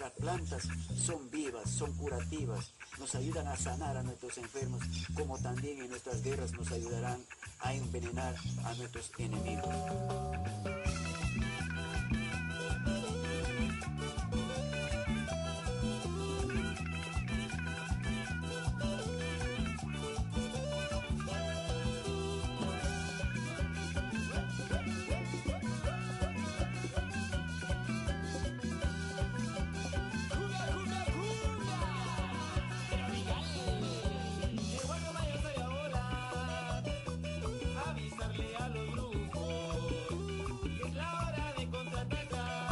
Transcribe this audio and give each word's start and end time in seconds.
nuestras 0.00 0.12
plantas 0.12 0.68
son 0.96 1.30
vivas, 1.30 1.68
son 1.68 1.92
curativas, 1.94 2.72
nos 2.98 3.14
ayudan 3.14 3.46
a 3.46 3.56
sanar 3.56 3.96
a 3.98 4.02
nuestros 4.02 4.38
enfermos, 4.38 4.82
como 5.14 5.38
también 5.38 5.78
en 5.78 5.90
nuestras 5.90 6.22
guerras 6.22 6.52
nos 6.52 6.70
ayudarán 6.72 7.22
a 7.60 7.74
envenenar 7.74 8.34
a 8.64 8.74
nuestros 8.74 9.10
enemigos. 9.18 9.74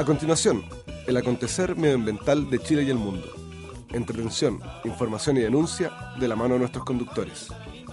Continuación, 0.09 0.65
el 1.07 1.19
acontecer 1.19 1.77
medioambiental 1.77 2.49
de 2.49 2.59
Chile 2.61 2.83
y 2.83 2.89
el 2.89 2.97
mundo. 2.97 3.31
Entretención, 3.93 4.59
información 4.85 5.37
y 5.37 5.41
denuncia 5.41 5.93
de 6.19 6.27
la 6.27 6.35
mano 6.35 6.55
de 6.55 6.61
nuestros 6.61 6.83
conductores. 6.87 7.49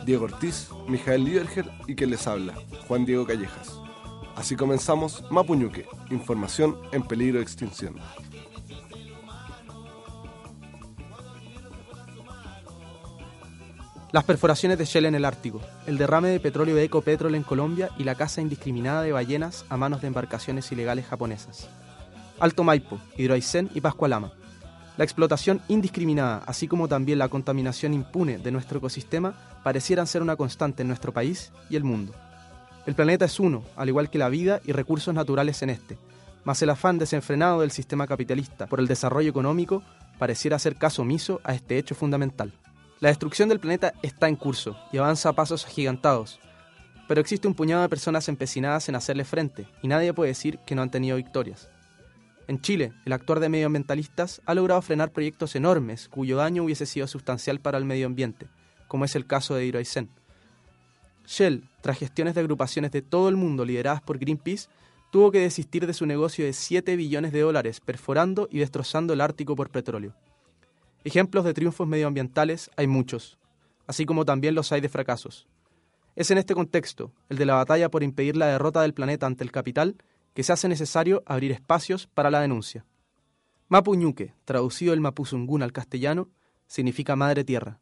Diego 0.06 0.24
Ortiz, 0.24 0.70
Mijael 0.88 1.26
Liderger 1.26 1.70
y 1.88 1.96
quien 1.96 2.12
les 2.12 2.26
habla, 2.26 2.54
Juan 2.88 3.04
Diego 3.04 3.28
Callejas. 3.28 3.78
Así 4.38 4.56
comenzamos 4.56 5.30
Mapuñuque, 5.30 5.88
información 6.10 6.78
en 6.94 7.04
peligro 7.04 7.40
de 7.40 7.44
extinción. 7.44 7.98
Las 14.14 14.24
perforaciones 14.24 14.78
de 14.78 14.86
Shell 14.86 15.08
en 15.08 15.16
el 15.16 15.26
Ártico, 15.26 15.60
el 15.86 15.98
derrame 15.98 16.30
de 16.30 16.40
petróleo 16.40 16.78
de 16.78 16.86
Ecopetrol 16.86 17.36
en 17.36 17.44
Colombia 17.44 17.90
y 17.98 18.06
la 18.06 18.16
caza 18.16 18.40
indiscriminada 18.40 19.02
de 19.02 19.12
ballenas 19.12 19.66
a 19.68 19.76
manos 19.76 20.00
de 20.00 20.08
embarcaciones 20.08 20.72
ilegales 20.72 21.08
japonesas. 21.08 21.68
Alto 22.40 22.64
Maipo, 22.64 23.00
Hidroaicén 23.18 23.70
y 23.74 23.82
Pascualama. 23.82 24.34
La 24.98 25.04
explotación 25.04 25.62
indiscriminada, 25.68 26.44
así 26.46 26.68
como 26.68 26.88
también 26.88 27.20
la 27.20 27.30
contaminación 27.30 27.94
impune 27.94 28.38
de 28.38 28.52
nuestro 28.52 28.80
ecosistema, 28.80 29.34
parecieran 29.64 30.08
ser 30.08 30.22
una 30.22 30.36
constante 30.36 30.82
en 30.82 30.88
nuestro 30.88 31.14
país 31.14 31.52
y 31.70 31.76
el 31.76 31.84
mundo. 31.84 32.14
El 32.86 32.96
planeta 32.96 33.26
es 33.26 33.40
uno, 33.40 33.64
al 33.76 33.90
igual 33.90 34.10
que 34.10 34.18
la 34.18 34.30
vida 34.30 34.62
y 34.66 34.72
recursos 34.72 35.14
naturales 35.14 35.62
en 35.64 35.70
este, 35.70 35.98
mas 36.44 36.62
el 36.62 36.70
afán 36.70 36.98
desenfrenado 36.98 37.62
del 37.62 37.72
sistema 37.72 38.06
capitalista 38.06 38.68
por 38.68 38.80
el 38.80 38.88
desarrollo 38.88 39.30
económico 39.30 39.82
pareciera 40.20 40.58
hacer 40.58 40.76
caso 40.76 41.02
omiso 41.02 41.42
a 41.44 41.54
este 41.54 41.78
hecho 41.78 41.96
fundamental. 41.96 42.54
La 43.00 43.10
destrucción 43.10 43.50
del 43.50 43.60
planeta 43.60 43.94
está 44.02 44.28
en 44.28 44.36
curso 44.36 44.78
y 44.92 44.98
avanza 44.98 45.30
a 45.30 45.34
pasos 45.34 45.66
agigantados, 45.66 46.40
pero 47.08 47.22
existe 47.22 47.48
un 47.48 47.54
puñado 47.54 47.82
de 47.82 47.90
personas 47.90 48.30
empecinadas 48.30 48.88
en 48.88 48.96
hacerle 48.96 49.26
frente 49.26 49.68
y 49.82 49.88
nadie 49.88 50.14
puede 50.14 50.30
decir 50.30 50.60
que 50.66 50.76
no 50.76 50.82
han 50.82 50.92
tenido 50.92 51.18
victorias. 51.18 51.70
En 52.48 52.62
Chile, 52.62 52.94
el 53.06 53.14
actuar 53.14 53.40
de 53.40 53.50
medioambientalistas 53.50 54.42
ha 54.46 54.54
logrado 54.54 54.82
frenar 54.82 55.12
proyectos 55.12 55.56
enormes 55.56 56.08
cuyo 56.10 56.38
daño 56.38 56.64
hubiese 56.64 56.86
sido 56.86 57.08
sustancial 57.08 57.60
para 57.60 57.78
el 57.78 57.86
medio 57.86 58.06
ambiente, 58.06 58.48
como 58.88 59.06
es 59.06 59.16
el 59.16 59.26
caso 59.26 59.56
de 59.56 59.66
Hidroaicén. 59.66 60.10
Shell, 61.26 61.68
tras 61.82 61.98
gestiones 61.98 62.36
de 62.36 62.42
agrupaciones 62.42 62.92
de 62.92 63.02
todo 63.02 63.30
el 63.30 63.36
mundo 63.36 63.66
lideradas 63.66 64.02
por 64.02 64.20
Greenpeace, 64.20 64.70
tuvo 65.12 65.32
que 65.32 65.40
desistir 65.40 65.88
de 65.88 65.94
su 65.94 66.06
negocio 66.06 66.46
de 66.46 66.54
7 66.54 66.96
billones 66.96 67.32
de 67.32 67.42
dólares 67.42 67.80
perforando 67.80 68.48
y 68.52 68.60
destrozando 68.60 69.14
el 69.14 69.22
Ártico 69.22 69.56
por 69.56 69.72
petróleo. 69.72 70.14
Ejemplos 71.04 71.46
de 71.46 71.54
triunfos 71.54 71.88
medioambientales 71.88 72.70
hay 72.78 72.86
muchos, 72.86 73.40
así 73.88 74.06
como 74.06 74.26
también 74.26 74.54
los 74.54 74.72
hay 74.72 74.82
de 74.82 74.90
fracasos. 74.90 75.48
Es 76.16 76.32
en 76.32 76.38
este 76.38 76.54
contexto, 76.54 77.12
el 77.30 77.38
de 77.38 77.46
la 77.46 77.56
batalla 77.56 77.90
por 77.90 78.04
impedir 78.04 78.38
la 78.38 78.48
derrota 78.48 78.82
del 78.82 78.94
planeta 78.94 79.26
ante 79.26 79.44
el 79.44 79.52
capital, 79.52 79.96
que 80.36 80.44
se 80.44 80.52
hace 80.52 80.68
necesario 80.68 81.24
abrir 81.26 81.54
espacios 81.54 82.08
para 82.08 82.30
la 82.30 82.42
denuncia. 82.42 82.86
Mapuñuque, 83.70 84.34
traducido 84.44 84.92
del 84.92 85.00
mapuzungún 85.00 85.64
al 85.64 85.72
castellano, 85.72 86.30
significa 86.68 87.16
madre 87.16 87.46
tierra, 87.46 87.80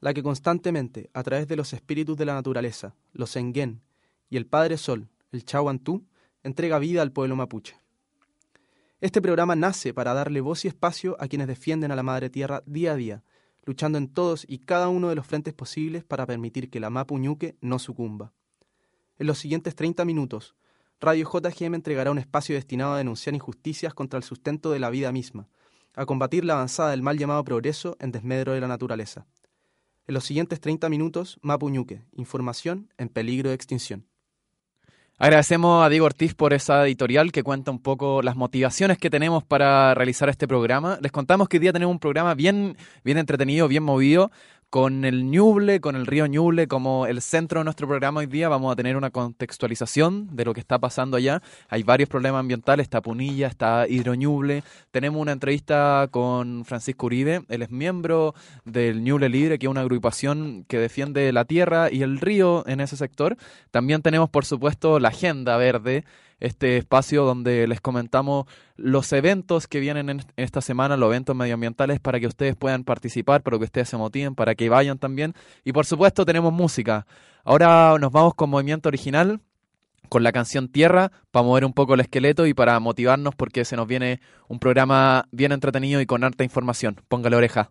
la 0.00 0.12
que 0.12 0.22
constantemente, 0.22 1.08
a 1.14 1.22
través 1.22 1.48
de 1.48 1.56
los 1.56 1.72
espíritus 1.72 2.16
de 2.18 2.26
la 2.26 2.34
naturaleza, 2.34 2.94
los 3.14 3.34
enguén 3.34 3.80
y 4.28 4.36
el 4.36 4.46
Padre 4.46 4.76
Sol, 4.76 5.08
el 5.32 5.44
Chahuantú, 5.46 6.04
entrega 6.42 6.78
vida 6.78 7.00
al 7.00 7.12
pueblo 7.12 7.34
mapuche. 7.34 7.80
Este 9.00 9.22
programa 9.22 9.56
nace 9.56 9.94
para 9.94 10.12
darle 10.12 10.42
voz 10.42 10.66
y 10.66 10.68
espacio 10.68 11.16
a 11.18 11.28
quienes 11.28 11.46
defienden 11.46 11.92
a 11.92 11.96
la 11.96 12.02
madre 12.02 12.28
tierra 12.28 12.62
día 12.66 12.92
a 12.92 12.96
día, 12.96 13.24
luchando 13.64 13.96
en 13.96 14.08
todos 14.08 14.44
y 14.46 14.58
cada 14.58 14.88
uno 14.88 15.08
de 15.08 15.14
los 15.14 15.26
frentes 15.26 15.54
posibles 15.54 16.04
para 16.04 16.26
permitir 16.26 16.68
que 16.68 16.78
la 16.78 16.90
Mapuñuque 16.90 17.56
no 17.62 17.78
sucumba. 17.78 18.34
En 19.18 19.26
los 19.26 19.38
siguientes 19.38 19.74
30 19.74 20.04
minutos, 20.04 20.54
Radio 20.98 21.28
JGM 21.30 21.74
entregará 21.74 22.10
un 22.10 22.18
espacio 22.18 22.54
destinado 22.54 22.94
a 22.94 22.98
denunciar 22.98 23.34
injusticias 23.34 23.92
contra 23.92 24.16
el 24.16 24.22
sustento 24.22 24.70
de 24.70 24.78
la 24.78 24.88
vida 24.88 25.12
misma, 25.12 25.48
a 25.94 26.06
combatir 26.06 26.44
la 26.44 26.54
avanzada 26.54 26.90
del 26.90 27.02
mal 27.02 27.18
llamado 27.18 27.44
progreso 27.44 27.96
en 28.00 28.12
desmedro 28.12 28.52
de 28.54 28.60
la 28.60 28.68
naturaleza. 28.68 29.26
En 30.06 30.14
los 30.14 30.24
siguientes 30.24 30.58
30 30.60 30.88
minutos, 30.88 31.38
Mapuñuque, 31.42 32.02
información 32.12 32.92
en 32.96 33.10
peligro 33.10 33.50
de 33.50 33.56
extinción. 33.56 34.06
Agradecemos 35.18 35.84
a 35.84 35.88
Diego 35.88 36.04
Ortiz 36.04 36.34
por 36.34 36.52
esa 36.52 36.84
editorial 36.86 37.32
que 37.32 37.42
cuenta 37.42 37.70
un 37.70 37.78
poco 37.78 38.20
las 38.20 38.36
motivaciones 38.36 38.98
que 38.98 39.08
tenemos 39.08 39.42
para 39.42 39.94
realizar 39.94 40.28
este 40.28 40.46
programa. 40.46 40.98
Les 41.00 41.10
contamos 41.10 41.48
que 41.48 41.56
hoy 41.56 41.62
día 41.62 41.72
tenemos 41.72 41.92
un 41.92 41.98
programa 41.98 42.34
bien, 42.34 42.76
bien 43.02 43.16
entretenido, 43.16 43.66
bien 43.66 43.82
movido 43.82 44.30
con 44.70 45.04
el 45.04 45.30
Ñuble, 45.30 45.80
con 45.80 45.96
el 45.96 46.06
río 46.06 46.26
Ñuble 46.26 46.66
como 46.66 47.06
el 47.06 47.22
centro 47.22 47.60
de 47.60 47.64
nuestro 47.64 47.86
programa 47.86 48.20
hoy 48.20 48.26
día, 48.26 48.48
vamos 48.48 48.72
a 48.72 48.76
tener 48.76 48.96
una 48.96 49.10
contextualización 49.10 50.34
de 50.34 50.44
lo 50.44 50.54
que 50.54 50.60
está 50.60 50.78
pasando 50.78 51.16
allá. 51.16 51.40
Hay 51.68 51.82
varios 51.82 52.08
problemas 52.08 52.40
ambientales, 52.40 52.84
está 52.84 53.00
Punilla, 53.00 53.46
está 53.46 53.86
Hidroñuble. 53.88 54.64
Tenemos 54.90 55.20
una 55.20 55.32
entrevista 55.32 56.08
con 56.10 56.64
Francisco 56.64 57.06
Uribe, 57.06 57.42
él 57.48 57.62
es 57.62 57.70
miembro 57.70 58.34
del 58.64 59.02
Ñuble 59.02 59.28
Libre, 59.28 59.58
que 59.58 59.66
es 59.66 59.70
una 59.70 59.82
agrupación 59.82 60.64
que 60.68 60.78
defiende 60.78 61.32
la 61.32 61.44
tierra 61.44 61.90
y 61.90 62.02
el 62.02 62.18
río 62.18 62.64
en 62.66 62.80
ese 62.80 62.96
sector. 62.96 63.36
También 63.70 64.02
tenemos, 64.02 64.28
por 64.30 64.44
supuesto, 64.44 64.98
la 64.98 65.08
Agenda 65.08 65.56
Verde, 65.56 66.04
este 66.40 66.76
espacio 66.76 67.24
donde 67.24 67.66
les 67.66 67.80
comentamos 67.80 68.46
los 68.76 69.12
eventos 69.12 69.66
que 69.66 69.80
vienen 69.80 70.10
en 70.10 70.22
esta 70.36 70.60
semana, 70.60 70.96
los 70.96 71.08
eventos 71.08 71.34
medioambientales, 71.34 72.00
para 72.00 72.20
que 72.20 72.26
ustedes 72.26 72.56
puedan 72.56 72.84
participar, 72.84 73.42
para 73.42 73.58
que 73.58 73.64
ustedes 73.64 73.88
se 73.88 73.96
motiven, 73.96 74.34
para 74.34 74.54
que 74.54 74.68
vayan 74.68 74.98
también. 74.98 75.34
Y 75.64 75.72
por 75.72 75.86
supuesto 75.86 76.24
tenemos 76.26 76.52
música. 76.52 77.06
Ahora 77.44 77.96
nos 77.98 78.12
vamos 78.12 78.34
con 78.34 78.50
movimiento 78.50 78.88
original, 78.88 79.40
con 80.08 80.22
la 80.22 80.32
canción 80.32 80.68
Tierra, 80.68 81.10
para 81.30 81.44
mover 81.44 81.64
un 81.64 81.72
poco 81.72 81.94
el 81.94 82.00
esqueleto 82.00 82.46
y 82.46 82.54
para 82.54 82.78
motivarnos 82.80 83.34
porque 83.34 83.64
se 83.64 83.76
nos 83.76 83.86
viene 83.86 84.20
un 84.48 84.58
programa 84.58 85.28
bien 85.32 85.52
entretenido 85.52 86.00
y 86.00 86.06
con 86.06 86.24
harta 86.24 86.44
información. 86.44 87.00
Póngale 87.08 87.36
oreja. 87.36 87.70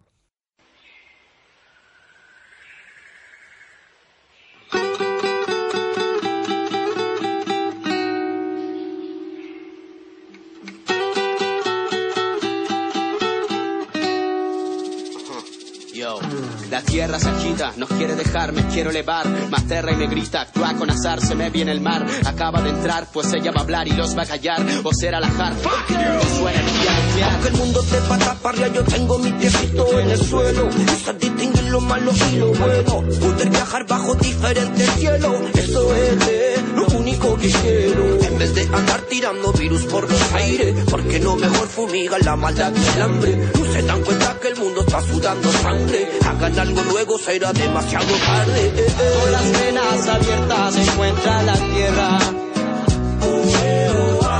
La 16.75 16.81
tierra 16.81 17.17
se 17.21 17.29
agita, 17.29 17.71
no 17.77 17.87
quiere 17.87 18.17
dejarme, 18.17 18.67
quiero 18.67 18.89
elevar. 18.89 19.25
Más 19.49 19.63
tierra 19.63 19.93
y 19.93 19.95
me 19.95 20.07
grita, 20.07 20.41
actúa 20.41 20.73
con 20.73 20.89
azar, 20.89 21.21
se 21.21 21.33
me 21.33 21.49
viene 21.49 21.71
el 21.71 21.79
mar. 21.79 22.05
Acaba 22.25 22.61
de 22.61 22.71
entrar, 22.71 23.07
pues 23.13 23.31
ella 23.31 23.53
va 23.53 23.61
a 23.61 23.63
hablar 23.63 23.87
y 23.87 23.91
los 23.91 24.13
va 24.17 24.23
a 24.23 24.25
callar. 24.25 24.61
O 24.83 24.93
será 24.93 25.21
la 25.21 25.27
hard, 25.27 25.55
fuck 25.55 25.87
you. 25.87 26.37
Su 26.37 26.45
energía 26.45 26.99
nuclear. 26.99 27.31
Aunque 27.31 27.47
el 27.47 27.53
mundo 27.55 27.81
te 27.81 27.97
pata 28.09 28.35
parria, 28.43 28.67
yo 28.67 28.83
tengo 28.83 29.17
mi 29.19 29.31
piecito 29.31 29.99
en 30.01 30.11
el 30.11 30.22
suelo. 30.22 30.67
Esa 30.67 31.13
distinguir 31.13 31.63
lo 31.69 31.79
malo 31.79 32.11
y 32.11 32.35
lo 32.35 32.47
bueno. 32.47 33.03
Poder 33.21 33.49
viajar 33.51 33.87
bajo 33.87 34.16
diferentes 34.16 34.89
cielos. 34.95 35.35
Eso 35.53 35.95
es 35.95 36.19
de 36.28 36.63
lo 36.75 36.87
único 36.87 37.37
que 37.37 37.51
quiero. 37.51 38.21
En 38.21 38.37
vez 38.37 38.53
de 38.53 38.63
andar 38.63 39.01
tirando 39.03 39.53
virus 39.53 39.83
por 39.83 40.11
los 40.11 40.33
aires, 40.33 40.75
porque 40.91 41.21
no 41.21 41.37
mejor 41.37 41.67
fumiga 41.69 42.19
la 42.19 42.35
maldad 42.35 42.73
y 42.75 42.97
el 42.97 43.01
hambre. 43.01 43.49
No 43.57 43.71
se 43.71 43.81
dan 43.81 44.01
cuenta 44.01 44.37
que 44.41 44.49
el 44.49 44.57
mundo 44.57 44.81
está 44.81 45.01
sudando 45.01 45.51
sangre. 45.53 46.09
Hagan 46.25 46.65
algo 46.66 46.84
luego 46.84 47.17
será 47.17 47.53
demasiado 47.53 48.14
tarde. 48.26 48.73
Con 49.22 49.32
las 49.32 49.52
venas 49.52 50.08
abiertas 50.08 50.73
se 50.73 50.82
encuentra 50.84 51.44
la 51.44 51.53
tierra. 51.53 52.20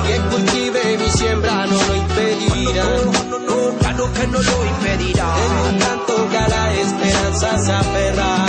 Que 0.08 0.20
cultive 0.32 0.98
mi 0.98 1.10
siembra 1.10 1.66
no 1.68 1.78
lo 1.88 1.96
impedirá. 1.96 2.84
No, 2.84 3.24
no, 3.30 3.40
no, 3.40 3.78
claro 3.80 4.14
que 4.14 4.28
no 4.28 4.40
lo 4.42 4.66
impedirá. 4.66 5.36
En 5.70 5.80
tanto 5.80 6.30
que 6.30 6.38
a 6.38 6.48
la 6.48 6.74
esperanza 6.74 7.60
se 7.60 7.72
aferra. 7.72 8.46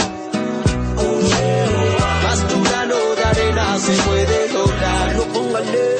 Más 2.24 2.48
tu 2.48 2.62
grano 2.64 2.96
de 3.16 3.24
arena 3.24 3.78
se 3.78 3.92
puede 4.02 4.52
lograr. 4.52 5.16
No 5.16 5.95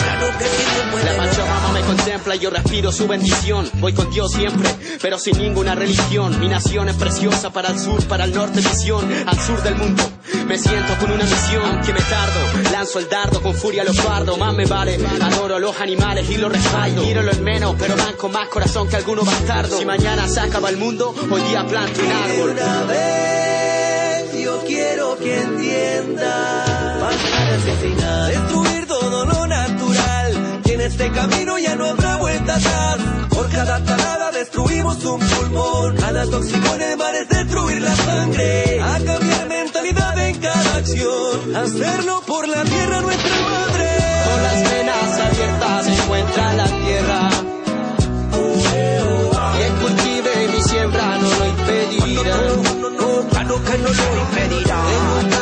contempla 1.87 2.35
yo 2.35 2.51
respiro 2.51 2.93
su 2.93 3.07
bendición. 3.07 3.71
Voy 3.75 3.93
con 3.93 4.11
Dios 4.11 4.33
siempre, 4.33 4.69
pero 5.01 5.19
sin 5.19 5.39
ninguna 5.39 5.75
religión. 5.75 6.39
Mi 6.41 6.49
nación 6.49 6.89
es 6.89 6.97
preciosa 6.97 7.51
para 7.51 7.71
el 7.71 7.79
sur, 7.79 8.05
para 8.07 8.25
el 8.25 8.35
norte 8.35 8.61
visión, 8.61 9.09
al 9.27 9.39
sur 9.39 9.63
del 9.63 9.77
mundo. 9.77 10.03
Me 10.47 10.59
siento 10.59 10.97
con 10.99 11.11
una 11.11 11.25
misión 11.25 11.81
que 11.85 11.93
me 11.93 12.01
tardo, 12.01 12.71
lanzo 12.73 12.99
el 12.99 13.09
dardo 13.09 13.41
con 13.41 13.55
furia 13.55 13.85
lo 13.85 13.95
pardo, 13.95 14.37
más 14.37 14.55
me 14.55 14.67
vale. 14.67 14.99
Adoro 15.21 15.59
los 15.59 15.81
animales 15.81 16.29
y 16.31 16.37
los 16.37 16.53
respaldo. 16.53 17.03
Quiero 17.03 17.23
lo 17.23 17.35
menos, 17.37 17.77
pero 17.79 17.97
van 17.97 18.15
con 18.15 18.33
más 18.33 18.49
corazón 18.49 18.89
que 18.89 18.97
algunos 18.97 19.25
bastardos. 19.25 19.79
Si 19.79 19.85
mañana 19.85 20.29
se 20.29 20.41
acaba 20.41 20.69
el 20.69 20.77
mundo, 20.77 21.15
hoy 21.31 21.43
día 21.43 21.67
planto 21.67 22.01
un 22.01 22.13
árbol. 22.13 22.51
Una 22.51 22.83
vez 22.85 24.43
yo 24.43 24.63
quiero 24.67 25.17
que 25.19 25.41
entienda 25.41 26.99
Matar, 27.01 27.53
asesinar, 27.55 28.31
destruir 28.31 28.87
todo 28.87 29.25
lo 29.25 29.47
natural 29.47 29.86
en 30.77 30.83
este 30.83 31.11
camino 31.11 31.59
ya 31.59 31.75
no 31.75 31.87
habrá 31.87 32.17
vuelta 32.17 32.57
atrás. 32.57 32.97
Por 33.31 33.49
cada 33.51 33.83
talada 33.83 34.31
destruimos 34.31 35.03
un 35.05 35.21
pulmón. 35.21 35.97
Cada 35.97 36.27
tóxico 36.27 36.75
en 36.75 36.83
el 36.83 36.97
mar 36.99 37.15
es 37.15 37.29
destruir 37.29 37.81
la 37.81 37.97
sangre. 37.97 38.81
A 38.83 38.99
cambiar 39.01 39.49
mentalidad 39.49 40.29
en 40.29 40.37
cada 40.39 40.77
acción. 40.77 41.57
Hacerlo 41.57 42.23
por 42.27 42.47
la 42.47 42.63
tierra 42.65 43.01
nuestra 43.01 43.37
madre. 43.55 43.89
Con 44.29 44.43
las 44.43 44.71
venas 44.71 45.21
abiertas 45.27 45.85
se 45.87 45.95
encuentra 45.95 46.53
la 46.53 46.67
tierra. 46.67 47.31
Quien 49.57 49.75
cultive 49.81 50.49
mi 50.53 50.63
siembra 50.63 51.19
no 51.19 51.31
lo 51.39 51.47
impedirá. 51.47 52.37
No, 52.37 52.81
no, 52.81 52.91
no, 52.91 53.29
claro 53.31 53.65
que 53.65 53.79
no 53.79 53.89
lo 53.89 54.21
impedirá 54.21 55.36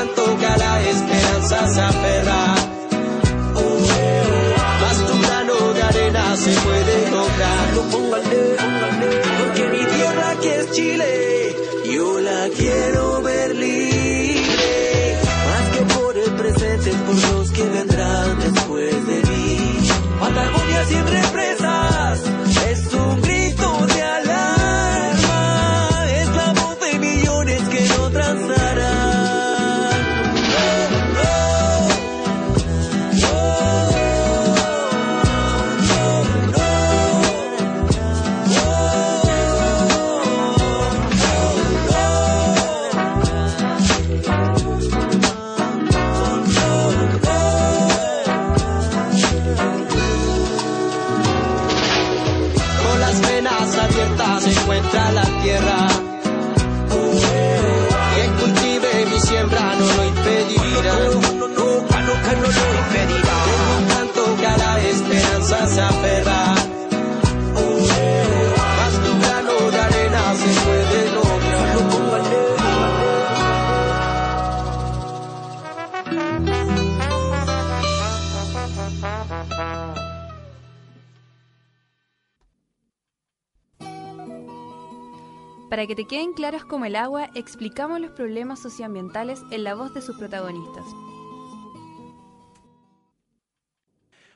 Para 85.84 85.96
que 85.96 86.02
te 86.02 86.08
queden 86.08 86.32
claros 86.32 86.64
como 86.64 86.86
el 86.86 86.96
agua, 86.96 87.28
explicamos 87.34 88.00
los 88.00 88.12
problemas 88.12 88.58
socioambientales 88.58 89.42
en 89.50 89.64
la 89.64 89.74
voz 89.74 89.92
de 89.92 90.00
sus 90.00 90.16
protagonistas. 90.16 90.82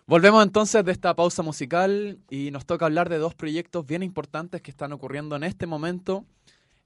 Volvemos 0.07 0.45
entonces 0.45 0.85
de 0.85 0.93
esta 0.93 1.17
pausa 1.17 1.43
musical 1.43 2.19
y 2.29 2.51
nos 2.51 2.67
toca 2.67 2.85
hablar 2.85 3.09
de 3.09 3.17
dos 3.17 3.35
proyectos 3.35 3.87
bien 3.87 4.03
importantes 4.03 4.61
que 4.61 4.71
están 4.71 4.93
ocurriendo 4.93 5.37
en 5.37 5.43
este 5.43 5.67
momento 5.67 6.27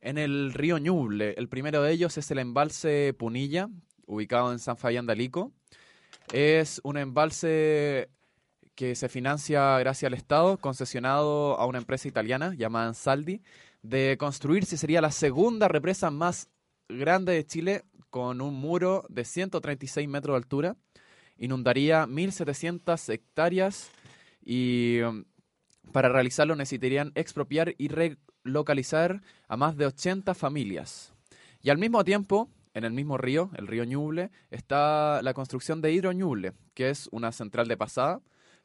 en 0.01 0.17
el 0.17 0.55
río 0.55 0.79
Ñuble. 0.79 1.35
El 1.37 1.49
primero 1.49 1.83
de 1.83 1.91
ellos 1.91 2.17
es 2.17 2.31
el 2.31 2.39
embalse 2.39 3.17
Punilla, 3.19 3.69
ubicado 4.07 4.53
en 4.53 4.61
San 4.61 4.77
Fabián 4.77 5.07
de 5.07 5.15
Alico. 5.15 5.51
Es 6.33 6.81
un 6.85 6.99
embalse 6.99 8.11
que 8.77 8.95
se 8.95 9.09
financia 9.09 9.77
gracias 9.81 10.07
al 10.07 10.15
Estado, 10.15 10.57
concesionado 10.59 11.59
a 11.59 11.67
una 11.67 11.79
empresa 11.79 12.07
italiana 12.07 12.55
llamada 12.57 12.87
Ansaldi, 12.87 13.43
de 13.83 14.17
construirse 14.19 14.77
sería 14.77 15.01
la 15.01 15.11
segunda 15.11 15.69
represa 15.69 16.11
más 16.11 16.49
grande 16.89 17.33
de 17.33 17.47
Chile 17.47 17.85
con 18.11 18.41
un 18.41 18.55
muro 18.55 19.05
de 19.09 19.25
136 19.25 20.09
metros 20.09 20.35
de 20.35 20.39
altura 20.39 20.77
inundaría 21.43 22.07
1.700 22.07 23.13
hectáreas 23.13 23.91
y 24.45 25.01
um, 25.01 25.25
para 25.91 26.09
realizarlo 26.09 26.55
necesitarían 26.55 27.13
expropiar 27.17 27.75
y 27.79 27.89
relocalizar 27.89 29.23
a 29.49 29.57
más 29.57 29.77
de 29.77 29.87
80 29.87 30.35
familias. 30.35 31.13
Y 31.61 31.71
al 31.71 31.79
mismo 31.79 32.05
tiempo, 32.05 32.49
en 32.75 32.85
el 32.85 32.93
mismo 32.93 33.19
río, 33.19 33.51
el 33.57 33.67
río 33.67 33.85
Ñuble, 33.85 34.31
está 34.51 35.21
la 35.23 35.35
construcción 35.35 35.81
de 35.81 35.93
Hidro 35.93 36.13
Ñuble, 36.13 36.53
que 36.75 36.91
es 36.91 37.09
una 37.13 37.33
central 37.33 37.67
de 37.69 37.77
pasada 37.77 38.21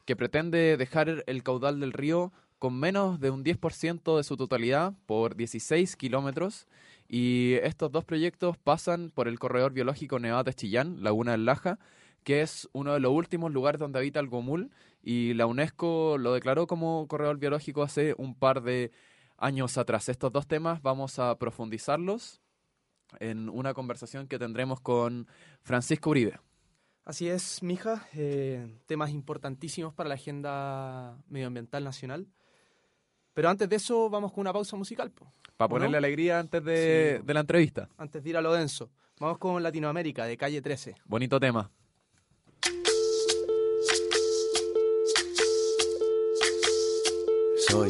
que 0.06 0.16
pretende 0.16 0.78
dejar 0.78 1.24
el 1.26 1.44
caudal 1.44 1.80
del 1.80 1.94
río 1.94 2.32
con 2.60 2.80
menos 2.80 3.20
de 3.20 3.30
un 3.30 3.44
10% 3.44 4.18
de 4.18 4.24
su 4.24 4.38
totalidad 4.38 4.94
por 5.06 5.36
16 5.36 5.96
kilómetros. 5.96 6.68
Y 7.08 7.54
estos 7.64 7.92
dos 7.92 8.04
proyectos 8.04 8.58
pasan 8.58 9.12
por 9.12 9.28
el 9.28 9.40
corredor 9.40 9.72
biológico 9.72 10.20
Nevada-Chillán, 10.20 11.04
Laguna 11.04 11.32
del 11.32 11.46
Laja, 11.46 11.80
que 12.24 12.42
es 12.42 12.68
uno 12.74 12.94
de 12.94 13.00
los 13.00 13.14
últimos 13.14 13.54
lugares 13.54 13.80
donde 13.80 14.00
habita 14.00 14.20
el 14.20 14.28
gomul 14.28 14.72
y 15.02 15.34
la 15.36 15.46
UNESCO 15.46 16.18
lo 16.18 16.34
declaró 16.34 16.68
como 16.68 17.08
corredor 17.08 17.38
biológico 17.38 17.84
hace 17.84 18.14
un 18.18 18.36
par 18.36 18.62
de 18.62 18.92
años 19.38 19.78
atrás. 19.78 20.10
Estos 20.10 20.34
dos 20.34 20.48
temas 20.48 20.82
vamos 20.82 21.20
a 21.20 21.38
profundizarlos 21.38 22.42
en 23.20 23.48
una 23.48 23.74
conversación 23.74 24.28
que 24.28 24.40
tendremos 24.40 24.82
con 24.82 25.28
Francisco 25.62 26.10
Uribe. 26.10 26.40
Así 27.06 27.30
es, 27.30 27.64
mija, 27.64 28.06
eh, 28.16 28.68
temas 28.86 29.12
importantísimos 29.12 29.94
para 29.94 30.10
la 30.10 30.16
agenda 30.16 31.18
medioambiental 31.30 31.86
nacional. 31.86 32.28
Pero 33.38 33.50
antes 33.52 33.70
de 33.70 33.76
eso, 33.76 34.10
vamos 34.10 34.32
con 34.34 34.42
una 34.42 34.52
pausa 34.52 34.76
musical. 34.76 35.12
po. 35.12 35.32
Para 35.58 35.68
¿O 35.68 35.70
ponerle 35.70 35.92
no? 35.92 35.98
alegría 36.00 36.40
antes 36.40 36.64
de, 36.64 37.18
Sí. 37.20 37.24
de 37.24 37.34
la 37.36 37.42
entrevista. 37.42 37.88
Antes 37.96 38.24
de 38.24 38.32
ir 38.32 38.36
a 38.38 38.42
lo 38.42 38.52
denso. 38.52 38.90
Vamos 39.20 39.38
con 39.38 39.62
Latinoamérica, 39.62 40.26
de 40.26 40.36
calle 40.36 40.60
13. 40.60 40.96
Bonito 41.06 41.40
tema. 41.40 41.70
Soy, 47.70 47.90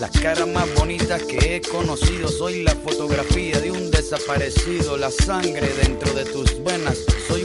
Las 0.00 0.10
caras 0.10 0.46
más 0.46 0.72
bonitas 0.74 1.22
que 1.22 1.56
he 1.56 1.60
conocido, 1.62 2.28
soy 2.28 2.62
la 2.62 2.74
fotografía 2.74 3.58
de 3.60 3.70
un 3.70 3.90
desaparecido, 3.90 4.98
la 4.98 5.10
sangre 5.10 5.68
dentro 5.82 6.12
de 6.12 6.26
tus 6.26 6.62
venas. 6.62 6.98
Soy 7.26 7.44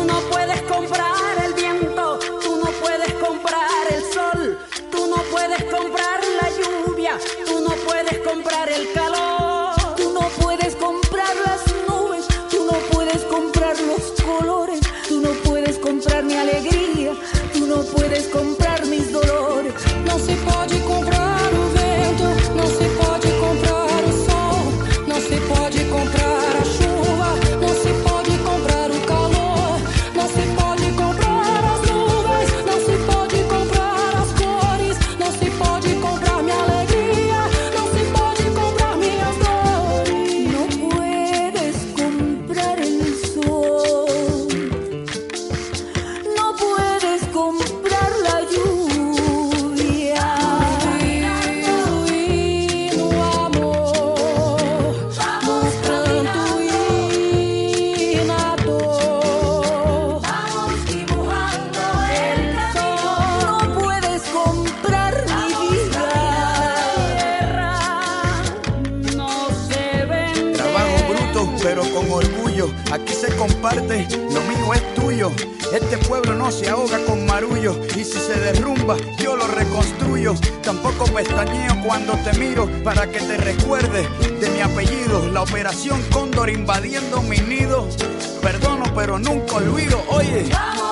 Pero 71.63 71.81
con 71.93 72.09
orgullo. 72.11 72.69
Aquí 72.91 73.13
se 73.13 73.35
comparte, 73.35 74.07
lo 74.11 74.41
mío 74.41 74.73
es 74.73 74.93
tuyo. 74.95 75.31
Este 75.73 75.97
pueblo 75.97 76.35
no 76.35 76.51
se 76.51 76.69
ahoga 76.69 76.99
con 77.05 77.25
marullo. 77.25 77.79
Y 77.95 78.03
si 78.03 78.19
se 78.19 78.39
derrumba, 78.39 78.97
yo 79.17 79.35
lo 79.35 79.47
reconstruyo. 79.47 80.33
Tampoco 80.63 81.05
pestañeo 81.05 81.81
cuando 81.85 82.13
te 82.23 82.37
miro 82.37 82.69
para 82.83 83.09
que 83.09 83.19
te 83.19 83.37
recuerdes 83.37 84.07
de 84.39 84.49
mi 84.49 84.61
apellido. 84.61 85.27
La 85.31 85.43
operación 85.43 86.01
Cóndor 86.11 86.49
invadiendo 86.49 87.21
mi 87.21 87.37
nido. 87.37 87.87
Perdono, 88.41 88.85
pero 88.95 89.19
nunca 89.19 89.55
olvido. 89.55 90.03
Oye. 90.09 90.49
Vamos 90.51 90.90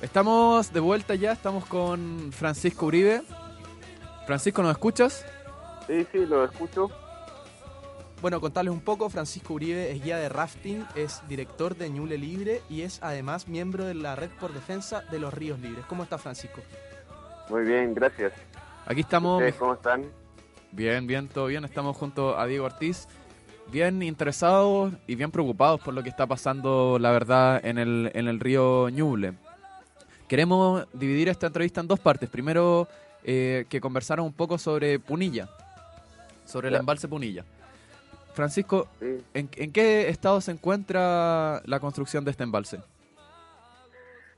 Estamos 0.00 0.72
de 0.72 0.78
vuelta 0.78 1.16
ya, 1.16 1.32
estamos 1.32 1.66
con 1.66 2.30
Francisco 2.32 2.86
Uribe. 2.86 3.22
Francisco, 4.26 4.62
¿nos 4.62 4.70
escuchas? 4.70 5.26
Sí, 5.88 6.06
sí, 6.12 6.24
lo 6.24 6.44
escucho. 6.44 6.88
Bueno, 8.22 8.40
contarles 8.40 8.72
un 8.72 8.80
poco, 8.80 9.08
Francisco 9.10 9.54
Uribe 9.54 9.90
es 9.90 10.02
guía 10.02 10.16
de 10.18 10.28
rafting, 10.28 10.84
es 10.94 11.22
director 11.28 11.76
de 11.76 11.90
Ñuble 11.90 12.16
Libre 12.16 12.62
y 12.68 12.82
es 12.82 13.00
además 13.02 13.48
miembro 13.48 13.84
de 13.84 13.94
la 13.94 14.14
Red 14.14 14.30
por 14.40 14.52
Defensa 14.52 15.02
de 15.10 15.18
los 15.18 15.34
Ríos 15.34 15.58
Libres. 15.58 15.84
¿Cómo 15.86 16.04
está 16.04 16.16
Francisco? 16.16 16.60
Muy 17.48 17.64
bien, 17.64 17.92
gracias. 17.92 18.32
Aquí 18.86 19.00
estamos. 19.00 19.38
¿Ustedes 19.38 19.56
cómo 19.56 19.74
están? 19.74 20.04
Bien, 20.70 21.08
bien, 21.08 21.26
todo 21.26 21.46
bien. 21.46 21.64
Estamos 21.64 21.96
junto 21.96 22.38
a 22.38 22.46
Diego 22.46 22.66
Ortiz. 22.66 23.08
Bien 23.70 24.02
interesados 24.02 24.92
y 25.08 25.16
bien 25.16 25.32
preocupados 25.32 25.80
por 25.80 25.92
lo 25.92 26.02
que 26.04 26.08
está 26.08 26.26
pasando, 26.26 26.98
la 27.00 27.10
verdad, 27.10 27.60
en 27.64 27.78
el, 27.78 28.10
en 28.14 28.28
el 28.28 28.38
río 28.38 28.88
Ñuble. 28.90 29.34
Queremos 30.28 30.86
dividir 30.92 31.28
esta 31.28 31.46
entrevista 31.46 31.80
en 31.80 31.88
dos 31.88 31.98
partes. 31.98 32.28
Primero, 32.28 32.86
eh, 33.24 33.64
que 33.68 33.80
conversaron 33.80 34.26
un 34.26 34.32
poco 34.32 34.58
sobre 34.58 34.98
Punilla, 34.98 35.48
sobre 36.44 36.68
el 36.68 36.74
embalse 36.76 37.08
Punilla. 37.08 37.44
Francisco, 38.34 38.86
Sí. 39.00 39.20
¿en, 39.34 39.48
en 39.56 39.72
qué 39.72 40.08
estado 40.08 40.40
se 40.40 40.52
encuentra 40.52 41.60
la 41.64 41.80
construcción 41.80 42.24
de 42.24 42.30
este 42.30 42.44
embalse? 42.44 42.78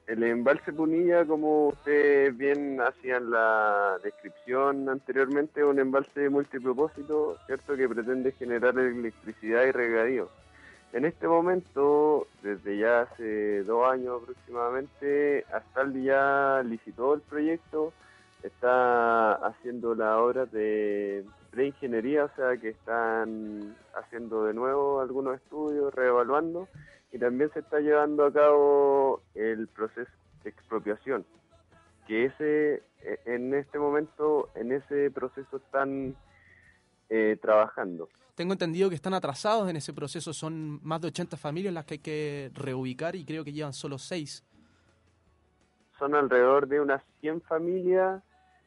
El 0.06 0.22
embalse 0.24 0.72
Punilla, 0.72 1.24
como 1.24 1.68
ustedes 1.68 2.36
bien 2.36 2.80
hacían 2.80 3.30
la 3.30 3.98
descripción 4.02 4.88
anteriormente, 4.88 5.60
es 5.60 5.66
un 5.66 5.78
embalse 5.78 6.28
multipropósito, 6.30 7.36
¿cierto? 7.46 7.76
Que 7.76 7.88
pretende 7.88 8.32
generar 8.32 8.76
electricidad 8.78 9.64
y 9.66 9.70
regadío. 9.72 10.28
En 10.92 11.04
este 11.04 11.28
momento, 11.28 12.26
desde 12.42 12.78
ya 12.78 13.02
hace 13.02 13.62
dos 13.62 13.88
años 13.90 14.22
aproximadamente, 14.22 15.44
Astaldi 15.52 16.02
ya 16.02 16.62
licitó 16.64 17.14
el 17.14 17.20
proyecto, 17.20 17.92
está 18.42 19.34
haciendo 19.34 19.94
las 19.94 20.16
obras 20.18 20.50
de 20.50 21.24
preingeniería, 21.50 22.24
o 22.24 22.30
sea 22.34 22.56
que 22.56 22.70
están 22.70 23.76
haciendo 23.94 24.44
de 24.44 24.54
nuevo 24.54 25.00
algunos 25.00 25.36
estudios, 25.36 25.94
reevaluando, 25.94 26.66
y 27.12 27.18
también 27.18 27.52
se 27.52 27.60
está 27.60 27.78
llevando 27.78 28.24
a 28.24 28.32
cabo 28.32 29.20
el 29.36 29.68
proceso 29.68 30.10
de 30.42 30.50
expropiación, 30.50 31.24
que 32.08 32.24
ese 32.26 32.82
eh, 33.02 33.20
en 33.26 33.54
este 33.54 33.78
momento, 33.78 34.48
en 34.56 34.72
ese 34.72 35.10
proceso 35.12 35.58
están 35.58 36.16
eh, 37.10 37.36
trabajando. 37.42 38.08
Tengo 38.34 38.54
entendido 38.54 38.88
que 38.88 38.94
están 38.94 39.12
atrasados 39.12 39.68
en 39.68 39.76
ese 39.76 39.92
proceso, 39.92 40.32
son 40.32 40.80
más 40.82 41.00
de 41.02 41.08
80 41.08 41.36
familias 41.36 41.74
las 41.74 41.84
que 41.84 41.94
hay 41.94 41.98
que 41.98 42.50
reubicar 42.54 43.14
y 43.14 43.24
creo 43.26 43.44
que 43.44 43.52
llevan 43.52 43.74
solo 43.74 43.98
6. 43.98 44.42
son 45.98 46.14
alrededor 46.14 46.66
de 46.66 46.80
unas 46.80 47.02
100 47.20 47.42
familias, 47.42 48.22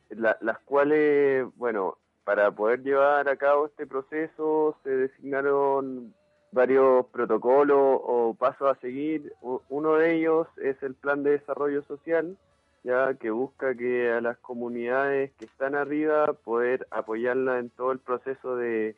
la- 0.09 0.38
las 0.41 0.59
cuales, 0.59 1.47
bueno, 1.55 1.97
para 2.23 2.51
poder 2.51 2.83
llevar 2.83 3.27
a 3.27 3.35
cabo 3.38 3.65
este 3.65 3.88
proceso 3.88 4.77
se 4.83 4.91
designaron 4.91 6.13
varios 6.51 7.07
protocolos 7.07 7.75
o 8.03 8.35
pasos 8.38 8.69
a 8.77 8.79
seguir. 8.79 9.33
Uno 9.69 9.95
de 9.95 10.15
ellos 10.15 10.47
es 10.62 10.81
el 10.83 10.93
plan 10.93 11.23
de 11.23 11.31
desarrollo 11.31 11.81
social, 11.85 12.38
ya 12.83 13.13
que 13.15 13.31
busca 13.31 13.75
que 13.75 14.11
a 14.11 14.21
las 14.21 14.37
comunidades 14.39 15.31
que 15.33 15.45
están 15.45 15.75
arriba 15.75 16.33
poder 16.33 16.87
apoyarlas 16.91 17.61
en 17.61 17.69
todo 17.69 17.91
el 17.91 17.99
proceso 17.99 18.55
de, 18.55 18.95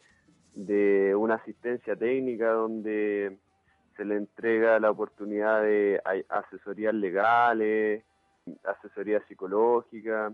de 0.56 1.16
una 1.16 1.36
asistencia 1.36 1.96
técnica 1.96 2.52
donde 2.52 3.38
se 3.96 4.06
le 4.06 4.16
entrega 4.16 4.80
la 4.80 4.92
oportunidad 4.92 5.62
de 5.62 6.02
asesorías 6.30 6.94
legales, 6.94 8.04
asesoría 8.64 9.26
psicológica, 9.28 10.34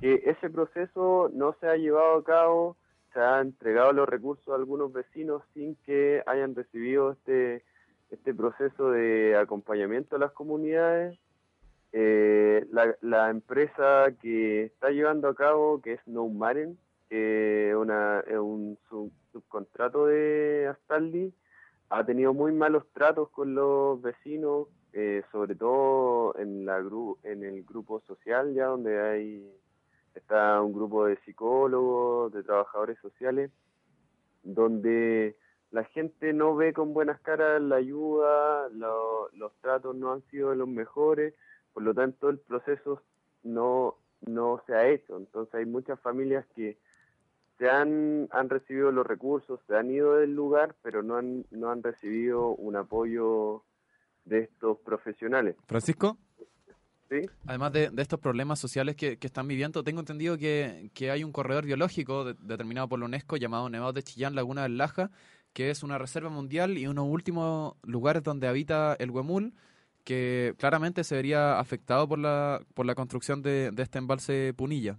que 0.00 0.22
ese 0.26 0.50
proceso 0.50 1.30
no 1.32 1.54
se 1.60 1.68
ha 1.68 1.76
llevado 1.76 2.18
a 2.18 2.24
cabo, 2.24 2.76
se 3.12 3.20
han 3.20 3.48
entregado 3.48 3.92
los 3.92 4.08
recursos 4.08 4.48
a 4.48 4.56
algunos 4.56 4.92
vecinos 4.92 5.42
sin 5.54 5.74
que 5.86 6.22
hayan 6.26 6.54
recibido 6.54 7.12
este, 7.12 7.64
este 8.10 8.34
proceso 8.34 8.90
de 8.90 9.36
acompañamiento 9.36 10.16
a 10.16 10.20
las 10.20 10.32
comunidades. 10.32 11.18
Eh, 11.92 12.66
la, 12.70 12.94
la 13.00 13.30
empresa 13.30 14.12
que 14.20 14.64
está 14.64 14.90
llevando 14.90 15.28
a 15.28 15.34
cabo, 15.34 15.80
que 15.80 15.94
es 15.94 16.06
Noumaren, 16.06 16.78
que 17.08 17.70
es 17.70 18.38
un 18.38 18.78
sub- 18.88 19.12
subcontrato 19.32 20.06
de 20.06 20.68
Astaldi, 20.70 21.32
ha 21.90 22.04
tenido 22.04 22.34
muy 22.34 22.52
malos 22.52 22.84
tratos 22.92 23.30
con 23.30 23.54
los 23.54 24.00
vecinos, 24.02 24.68
eh, 24.92 25.22
sobre 25.32 25.54
todo 25.54 26.36
en, 26.38 26.66
la 26.66 26.78
en 27.22 27.44
el 27.44 27.64
grupo 27.64 28.00
social, 28.00 28.52
ya 28.54 28.66
donde 28.66 29.00
hay 29.00 29.50
está 30.14 30.60
un 30.60 30.72
grupo 30.72 31.06
de 31.06 31.16
psicólogos, 31.24 32.32
de 32.32 32.42
trabajadores 32.42 32.98
sociales, 32.98 33.50
donde 34.42 35.36
la 35.70 35.84
gente 35.84 36.32
no 36.32 36.56
ve 36.56 36.72
con 36.72 36.92
buenas 36.92 37.20
caras 37.20 37.60
la 37.62 37.76
ayuda, 37.76 38.68
lo- 38.70 39.28
los 39.32 39.52
tratos 39.60 39.94
no 39.96 40.12
han 40.12 40.22
sido 40.30 40.54
los 40.54 40.68
mejores, 40.68 41.34
por 41.72 41.82
lo 41.82 41.94
tanto 41.94 42.28
el 42.28 42.38
proceso 42.38 43.02
no, 43.42 43.96
no 44.26 44.62
se 44.66 44.74
ha 44.74 44.88
hecho. 44.88 45.16
Entonces 45.16 45.54
hay 45.54 45.66
muchas 45.66 46.00
familias 46.00 46.44
que 46.54 46.78
se 47.58 47.68
han, 47.68 48.28
han 48.30 48.48
recibido 48.48 48.92
los 48.92 49.06
recursos, 49.06 49.60
se 49.66 49.76
han 49.76 49.90
ido 49.90 50.16
del 50.16 50.34
lugar, 50.34 50.76
pero 50.82 51.02
no 51.02 51.16
han, 51.16 51.44
no 51.50 51.70
han 51.70 51.82
recibido 51.82 52.50
un 52.50 52.76
apoyo 52.76 53.64
de 54.24 54.40
estos 54.40 54.78
profesionales. 54.78 55.56
Francisco, 55.66 56.18
¿sí? 57.08 57.22
además 57.46 57.72
de, 57.72 57.90
de 57.90 58.02
estos 58.02 58.20
problemas 58.20 58.58
sociales 58.60 58.94
que, 58.94 59.18
que 59.18 59.26
están 59.26 59.48
viviendo, 59.48 59.82
tengo 59.82 60.00
entendido 60.00 60.36
que, 60.38 60.90
que 60.94 61.10
hay 61.10 61.24
un 61.24 61.32
corredor 61.32 61.64
biológico 61.64 62.24
de- 62.24 62.34
determinado 62.34 62.88
por 62.88 62.98
la 63.00 63.06
UNESCO 63.06 63.36
llamado 63.36 63.68
Nevado 63.70 63.92
de 63.92 64.02
Chillán, 64.02 64.34
Laguna 64.34 64.62
del 64.62 64.76
Laja, 64.76 65.10
que 65.52 65.70
es 65.70 65.82
una 65.82 65.98
reserva 65.98 66.28
mundial 66.28 66.76
y 66.78 66.86
uno 66.86 67.02
de 67.02 67.08
los 67.08 67.14
últimos 67.14 67.74
lugares 67.82 68.22
donde 68.22 68.46
habita 68.46 68.94
el 69.00 69.10
huemul, 69.10 69.54
que 70.08 70.54
claramente 70.56 71.04
se 71.04 71.16
vería 71.16 71.60
afectado 71.60 72.08
por 72.08 72.18
la, 72.18 72.62
por 72.72 72.86
la 72.86 72.94
construcción 72.94 73.42
de, 73.42 73.70
este 73.76 73.98
embalse 73.98 74.54
Punilla. 74.56 74.96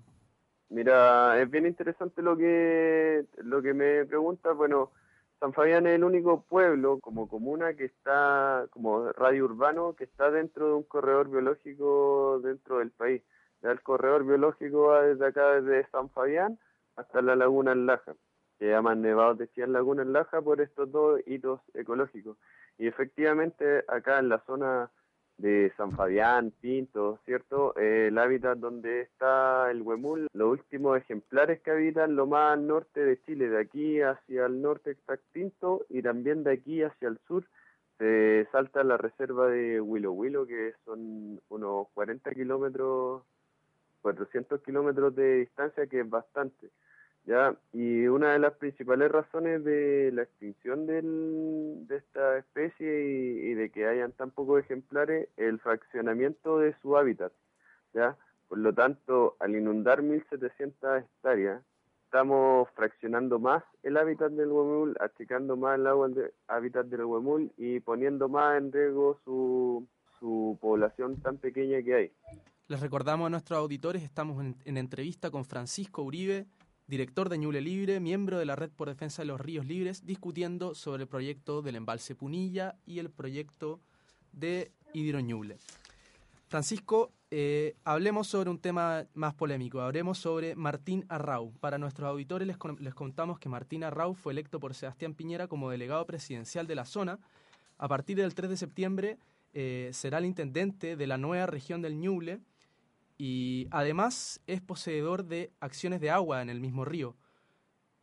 Mira, 0.69 1.41
es 1.41 1.49
bien 1.49 1.65
interesante 1.65 2.21
lo 2.21 2.37
que 2.37 3.25
lo 3.37 3.59
que 3.63 3.73
me 3.73 4.05
preguntas. 4.05 4.55
Bueno, 4.55 4.91
San 5.39 5.51
Fabián 5.51 5.87
es 5.87 5.95
el 5.95 6.03
único 6.03 6.43
pueblo 6.43 6.99
como 6.99 7.27
comuna 7.27 7.73
que 7.73 7.85
está, 7.85 8.67
como 8.69 9.11
radio 9.13 9.45
urbano, 9.45 9.95
que 9.95 10.03
está 10.03 10.29
dentro 10.29 10.67
de 10.67 10.73
un 10.73 10.83
corredor 10.83 11.31
biológico 11.31 12.39
dentro 12.43 12.77
del 12.77 12.91
país. 12.91 13.23
El 13.63 13.81
corredor 13.81 14.23
biológico 14.23 14.89
va 14.89 15.01
desde 15.01 15.25
acá, 15.25 15.59
desde 15.59 15.89
San 15.89 16.11
Fabián 16.11 16.59
hasta 16.97 17.23
la 17.23 17.35
Laguna 17.35 17.71
en 17.71 17.87
Laja, 17.87 18.13
que 18.59 18.69
llaman 18.69 19.01
Nevados 19.01 19.39
de 19.39 19.49
Laguna 19.65 20.03
en 20.03 20.13
Laja 20.13 20.39
por 20.39 20.61
estos 20.61 20.91
dos 20.91 21.19
hitos 21.25 21.61
ecológicos. 21.73 22.37
Y 22.77 22.85
efectivamente 22.85 23.83
acá 23.87 24.19
en 24.19 24.29
la 24.29 24.39
zona 24.45 24.91
de 25.39 25.71
San 25.77 25.91
Fabián, 25.93 26.51
Pinto, 26.61 27.19
¿cierto? 27.25 27.73
Eh, 27.77 28.07
el 28.07 28.17
hábitat 28.17 28.57
donde 28.57 29.01
está 29.01 29.71
el 29.71 29.81
huemul, 29.81 30.27
los 30.33 30.51
últimos 30.51 30.97
ejemplares 30.97 31.61
que 31.61 31.71
habitan 31.71 32.15
lo 32.15 32.27
más 32.27 32.59
norte 32.59 33.03
de 33.03 33.21
Chile, 33.23 33.49
de 33.49 33.59
aquí 33.59 34.01
hacia 34.01 34.45
el 34.45 34.61
norte 34.61 34.91
está 34.91 35.17
Pinto 35.31 35.85
y 35.89 36.01
también 36.01 36.43
de 36.43 36.51
aquí 36.51 36.83
hacia 36.83 37.07
el 37.07 37.17
sur 37.27 37.45
se 37.97 38.47
salta 38.51 38.83
la 38.83 38.97
reserva 38.97 39.47
de 39.47 39.81
Willow 39.81 40.13
Willow, 40.13 40.45
que 40.45 40.73
son 40.85 41.41
unos 41.49 41.87
40 41.93 42.31
kilómetros, 42.31 43.23
400 44.01 44.61
kilómetros 44.61 45.15
de 45.15 45.39
distancia, 45.39 45.87
que 45.87 46.01
es 46.01 46.09
bastante. 46.09 46.69
¿Ya? 47.29 47.55
Y 47.73 48.07
una 48.07 48.33
de 48.33 48.39
las 48.39 48.53
principales 48.53 49.11
razones 49.11 49.63
de 49.63 50.11
la 50.11 50.23
extinción 50.23 50.87
del, 50.87 51.87
de 51.87 51.97
esta 51.97 52.39
especie 52.39 53.51
y, 53.51 53.53
de 53.53 53.69
que 53.69 53.85
hayan 53.85 54.11
tan 54.13 54.31
pocos 54.31 54.59
ejemplares 54.61 55.29
es 55.37 55.47
el 55.47 55.59
fraccionamiento 55.59 56.57
de 56.57 56.75
su 56.81 56.97
hábitat. 56.97 57.31
¿ya? 57.93 58.17
Por 58.47 58.57
lo 58.57 58.73
tanto, 58.73 59.35
al 59.39 59.55
inundar 59.55 60.01
1.700 60.01 61.03
hectáreas, 61.03 61.61
estamos 62.05 62.67
fraccionando 62.71 63.37
más 63.37 63.63
el 63.83 63.97
hábitat 63.97 64.31
del 64.31 64.51
huemul, 64.51 64.97
achicando 64.99 65.55
más 65.55 65.77
el 65.77 65.85
agua 65.85 66.09
del 66.09 66.33
hábitat 66.47 66.87
del 66.87 67.03
huemul 67.03 67.51
y 67.57 67.79
poniendo 67.79 68.27
más 68.27 68.57
en 68.57 68.71
riesgo 68.71 69.19
su, 69.23 69.87
su 70.19 70.57
población 70.59 71.21
tan 71.21 71.37
pequeña 71.37 71.83
que 71.83 71.93
hay. 71.93 72.11
Les 72.67 72.79
recordamos 72.79 73.27
a 73.27 73.29
nuestros 73.29 73.59
auditores, 73.59 74.01
estamos 74.01 74.43
en, 74.43 74.55
en 74.65 74.77
entrevista 74.77 75.29
con 75.29 75.45
Francisco 75.45 76.01
Uribe, 76.01 76.47
director 76.89 77.29
de 77.29 77.37
Ñuble 77.37 77.61
Libre, 77.61 77.99
miembro 77.99 78.39
de 78.39 78.45
la 78.45 78.55
Red 78.55 78.71
por 78.71 78.89
Defensa 78.89 79.21
de 79.21 79.27
los 79.27 79.39
Ríos 79.39 79.67
Libres, 79.67 80.07
discutiendo 80.07 80.73
sobre 80.73 81.03
el 81.03 81.07
proyecto 81.07 81.61
del 81.61 81.75
embalse 81.75 82.15
Punilla 82.15 82.77
y 82.83 82.97
el 82.97 83.11
proyecto 83.11 83.79
de 84.31 84.71
Hidroñuble. 84.93 85.59
Francisco, 86.47 87.11
eh, 87.29 87.75
hablemos 87.83 88.27
sobre 88.27 88.49
un 88.49 88.57
tema 88.57 89.05
más 89.13 89.35
polémico, 89.35 89.81
hablemos 89.81 90.17
sobre 90.17 90.55
Martín 90.55 91.05
Arrau. 91.09 91.53
Para 91.59 91.77
nuestros 91.77 92.09
auditores 92.09 92.47
les, 92.47 92.57
les 92.79 92.95
contamos 92.95 93.37
que 93.37 93.49
Martín 93.49 93.83
Arrau 93.83 94.15
fue 94.15 94.33
electo 94.33 94.59
por 94.59 94.73
Sebastián 94.73 95.13
Piñera 95.13 95.47
como 95.47 95.69
delegado 95.69 96.07
presidencial 96.07 96.65
de 96.65 96.73
la 96.73 96.85
zona. 96.85 97.19
A 97.77 97.87
partir 97.87 98.17
del 98.17 98.33
3 98.33 98.49
de 98.49 98.57
septiembre 98.57 99.17
eh, 99.53 99.91
será 99.93 100.17
el 100.17 100.25
intendente 100.25 100.95
de 100.95 101.07
la 101.07 101.19
nueva 101.19 101.45
región 101.45 101.83
del 101.83 101.99
Ñuble 101.99 102.39
y 103.19 103.67
además 103.71 104.41
es 104.47 104.61
poseedor 104.61 105.25
de 105.25 105.51
acciones 105.59 105.99
de 105.99 106.09
agua 106.09 106.41
en 106.41 106.49
el 106.49 106.61
mismo 106.61 106.85
río. 106.85 107.15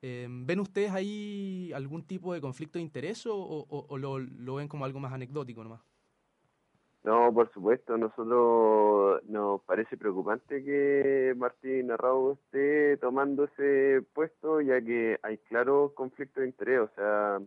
Eh, 0.03 0.29
¿Ven 0.29 0.61
ustedes 0.61 0.93
ahí 0.93 1.73
algún 1.75 2.07
tipo 2.07 2.35
de 2.35 2.43
conflicto 2.43 2.79
de 2.79 2.83
interés 2.83 3.25
o, 3.27 3.97
lo, 3.99 4.55
ven 4.57 4.69
como 4.69 4.85
algo 4.85 5.01
más 5.01 5.15
anecdótico 5.15 5.65
nomás? 5.65 5.81
No, 7.03 7.33
por 7.33 7.51
supuesto, 7.53 7.97
nosotros 7.97 9.23
nos 9.25 9.63
parece 9.63 9.97
preocupante 9.97 10.63
que 10.63 11.35
Martín 11.37 11.91
Arrau 11.91 12.33
esté 12.33 12.99
tomando 12.99 13.45
ese 13.45 14.03
puesto, 14.13 14.61
ya 14.61 14.83
que 14.83 15.19
hay 15.23 15.39
claro 15.39 15.95
conflicto 15.95 16.41
de 16.41 16.49
interés. 16.49 16.81
O 16.81 16.91
sea, 16.95 17.39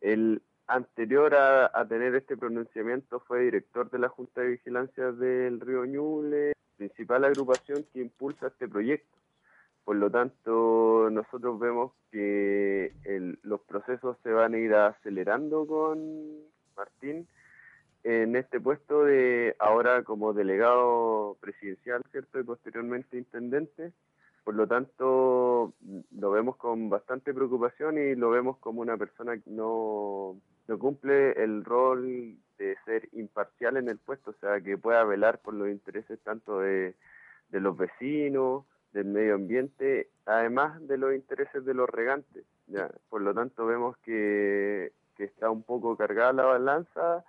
el 0.00 0.42
anterior 0.66 1.32
a, 1.34 1.70
a 1.78 1.86
tener 1.86 2.16
este 2.16 2.36
pronunciamiento 2.36 3.20
fue 3.20 3.44
director 3.44 3.88
de 3.90 3.98
la 4.00 4.08
Junta 4.08 4.40
de 4.40 4.48
Vigilancia 4.48 5.12
del 5.12 5.60
Río 5.60 5.84
Ñuble, 5.84 6.53
principal 6.76 7.24
agrupación 7.24 7.84
que 7.92 8.00
impulsa 8.00 8.48
este 8.48 8.68
proyecto. 8.68 9.16
Por 9.84 9.96
lo 9.96 10.10
tanto, 10.10 11.08
nosotros 11.10 11.58
vemos 11.58 11.92
que 12.10 12.92
el- 13.04 13.38
los 13.42 13.60
procesos 13.62 14.16
se 14.22 14.30
van 14.30 14.54
a 14.54 14.58
ir 14.58 14.74
acelerando 14.74 15.66
con 15.66 15.98
Martín 16.76 17.28
en 18.02 18.36
este 18.36 18.60
puesto 18.60 19.04
de 19.04 19.56
ahora 19.58 20.02
como 20.02 20.32
delegado 20.32 21.36
presidencial, 21.40 22.02
¿cierto? 22.10 22.38
Y 22.38 22.44
posteriormente 22.44 23.18
intendente. 23.18 23.92
Por 24.44 24.54
lo 24.54 24.66
tanto, 24.66 25.72
lo 26.10 26.30
vemos 26.30 26.56
con 26.56 26.90
bastante 26.90 27.32
preocupación 27.32 27.96
y 27.96 28.14
lo 28.14 28.30
vemos 28.30 28.58
como 28.58 28.82
una 28.82 28.96
persona 28.98 29.38
que 29.38 29.50
no, 29.50 30.38
no 30.68 30.78
cumple 30.78 31.32
el 31.42 31.64
rol 31.64 32.36
de 32.68 32.76
ser 32.84 33.08
imparcial 33.12 33.76
en 33.76 33.88
el 33.88 33.98
puesto, 33.98 34.30
o 34.30 34.34
sea, 34.40 34.60
que 34.60 34.76
pueda 34.78 35.04
velar 35.04 35.38
por 35.38 35.54
los 35.54 35.68
intereses 35.68 36.18
tanto 36.22 36.60
de, 36.60 36.94
de 37.50 37.60
los 37.60 37.76
vecinos, 37.76 38.64
del 38.92 39.06
medio 39.06 39.34
ambiente, 39.34 40.08
además 40.26 40.86
de 40.86 40.96
los 40.98 41.14
intereses 41.14 41.64
de 41.64 41.74
los 41.74 41.88
regantes. 41.90 42.44
¿ya? 42.68 42.90
Por 43.10 43.22
lo 43.22 43.34
tanto, 43.34 43.66
vemos 43.66 43.96
que, 43.98 44.92
que 45.16 45.24
está 45.24 45.50
un 45.50 45.62
poco 45.62 45.96
cargada 45.96 46.32
la 46.32 46.44
balanza 46.44 47.24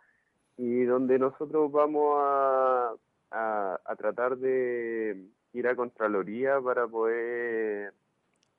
y 0.57 0.83
donde 0.83 1.19
nosotros 1.19 1.71
vamos 1.71 2.15
a, 2.17 2.93
a, 3.31 3.79
a 3.83 3.95
tratar 3.95 4.37
de 4.37 5.25
ir 5.53 5.67
a 5.67 5.75
Contraloría 5.75 6.61
para 6.61 6.87
poder 6.87 7.93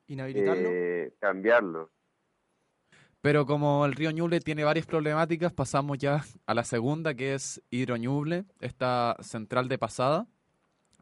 Inhabilitarlo. 0.08 0.68
eh, 0.68 1.12
cambiarlo. 1.20 1.90
Pero 3.20 3.46
como 3.46 3.84
el 3.86 3.92
río 3.94 4.10
Ñuble 4.10 4.40
tiene 4.40 4.64
varias 4.64 4.86
problemáticas, 4.86 5.52
pasamos 5.52 5.98
ya 5.98 6.22
a 6.46 6.54
la 6.54 6.64
segunda, 6.64 7.14
que 7.14 7.34
es 7.34 7.62
Hidro 7.70 7.96
Ñuble, 7.96 8.44
esta 8.60 9.16
central 9.20 9.68
de 9.68 9.78
pasada, 9.78 10.26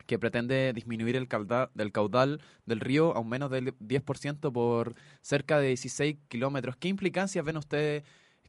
que 0.07 0.19
pretende 0.19 0.73
disminuir 0.75 1.17
el 1.17 1.29
caudal, 1.29 1.71
del 1.75 1.93
caudal 1.93 2.41
del 2.67 2.81
río 2.81 3.15
a 3.17 3.21
un 3.21 3.29
menos 3.29 3.51
del 3.51 3.75
10% 3.79 4.53
por 4.53 4.95
cerca 5.21 5.59
de 5.59 5.69
16 5.69 6.17
kilómetros. 6.29 6.77
¿Qué 6.77 6.89
implicancias 6.89 7.45
ven 7.45 7.57
ustedes 7.57 8.05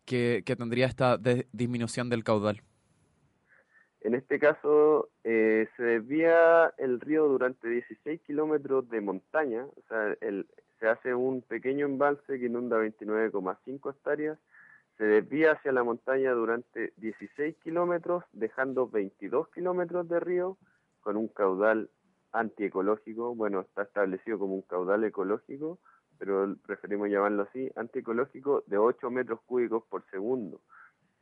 que, 0.05 0.43
tendría 0.45 0.85
esta 0.85 1.17
disminución 1.51 2.09
del 2.09 2.23
caudal? 2.23 2.61
En 4.01 4.13
este 4.13 4.37
caso, 4.37 5.09
eh, 5.23 5.67
se 5.75 5.83
desvía 5.83 6.71
el 6.77 7.01
río 7.01 7.27
durante 7.27 7.67
16 7.67 8.21
kilómetros 8.21 8.87
de 8.89 9.01
montaña, 9.01 9.65
o 9.65 9.81
sea, 9.89 10.15
el- 10.21 10.45
se 10.79 10.87
hace 10.87 11.13
un 11.13 11.41
pequeño 11.41 11.85
embalse 11.85 12.39
que 12.39 12.45
inunda 12.45 12.79
29,5 12.79 13.91
hectáreas, 13.91 14.39
se 14.97 15.03
desvía 15.03 15.53
hacia 15.53 15.71
la 15.71 15.83
montaña 15.83 16.31
durante 16.31 16.93
16 16.97 17.55
kilómetros, 17.57 18.23
dejando 18.31 18.87
22 18.87 19.49
kilómetros 19.49 20.07
de 20.07 20.19
río 20.19 20.57
con 21.01 21.17
un 21.17 21.27
caudal 21.27 21.89
antiecológico, 22.31 23.35
bueno, 23.35 23.61
está 23.61 23.83
establecido 23.83 24.39
como 24.39 24.55
un 24.55 24.61
caudal 24.61 25.03
ecológico, 25.03 25.79
pero 26.17 26.55
preferimos 26.65 27.09
llamarlo 27.09 27.43
así, 27.43 27.69
antiecológico 27.75 28.63
de 28.67 28.77
8 28.77 29.09
metros 29.11 29.41
cúbicos 29.45 29.83
por 29.89 30.03
segundo. 30.09 30.61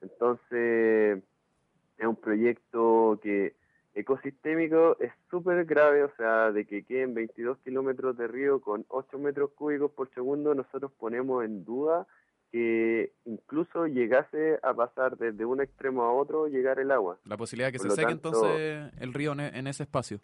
Entonces, 0.01 1.23
es 1.97 2.05
un 2.05 2.15
proyecto 2.15 3.19
que 3.21 3.55
ecosistémico 3.93 4.97
es 4.99 5.11
súper 5.29 5.65
grave, 5.65 6.03
o 6.03 6.11
sea, 6.15 6.51
de 6.51 6.65
que 6.65 6.83
queden 6.83 7.13
22 7.13 7.59
kilómetros 7.59 8.17
de 8.17 8.27
río 8.27 8.61
con 8.61 8.85
8 8.89 9.17
metros 9.19 9.51
cúbicos 9.51 9.91
por 9.91 10.13
segundo, 10.13 10.53
nosotros 10.55 10.91
ponemos 10.97 11.43
en 11.45 11.63
duda 11.63 12.07
que 12.51 13.11
incluso 13.25 13.87
llegase 13.87 14.59
a 14.61 14.75
pasar 14.75 15.17
desde 15.17 15.43
un 15.43 15.59
extremo 15.59 16.03
a 16.03 16.13
otro, 16.13 16.47
llegar 16.47 16.79
el 16.79 16.91
agua. 16.91 17.17
La 17.25 17.35
posibilidad 17.35 17.69
de 17.69 17.71
que 17.71 17.79
Por 17.79 17.89
se 17.89 17.95
seque 17.95 18.07
tanto, 18.11 18.29
entonces 18.29 18.93
el 18.99 19.11
río 19.11 19.33
e- 19.33 19.57
en 19.57 19.65
ese 19.65 19.83
espacio. 19.83 20.19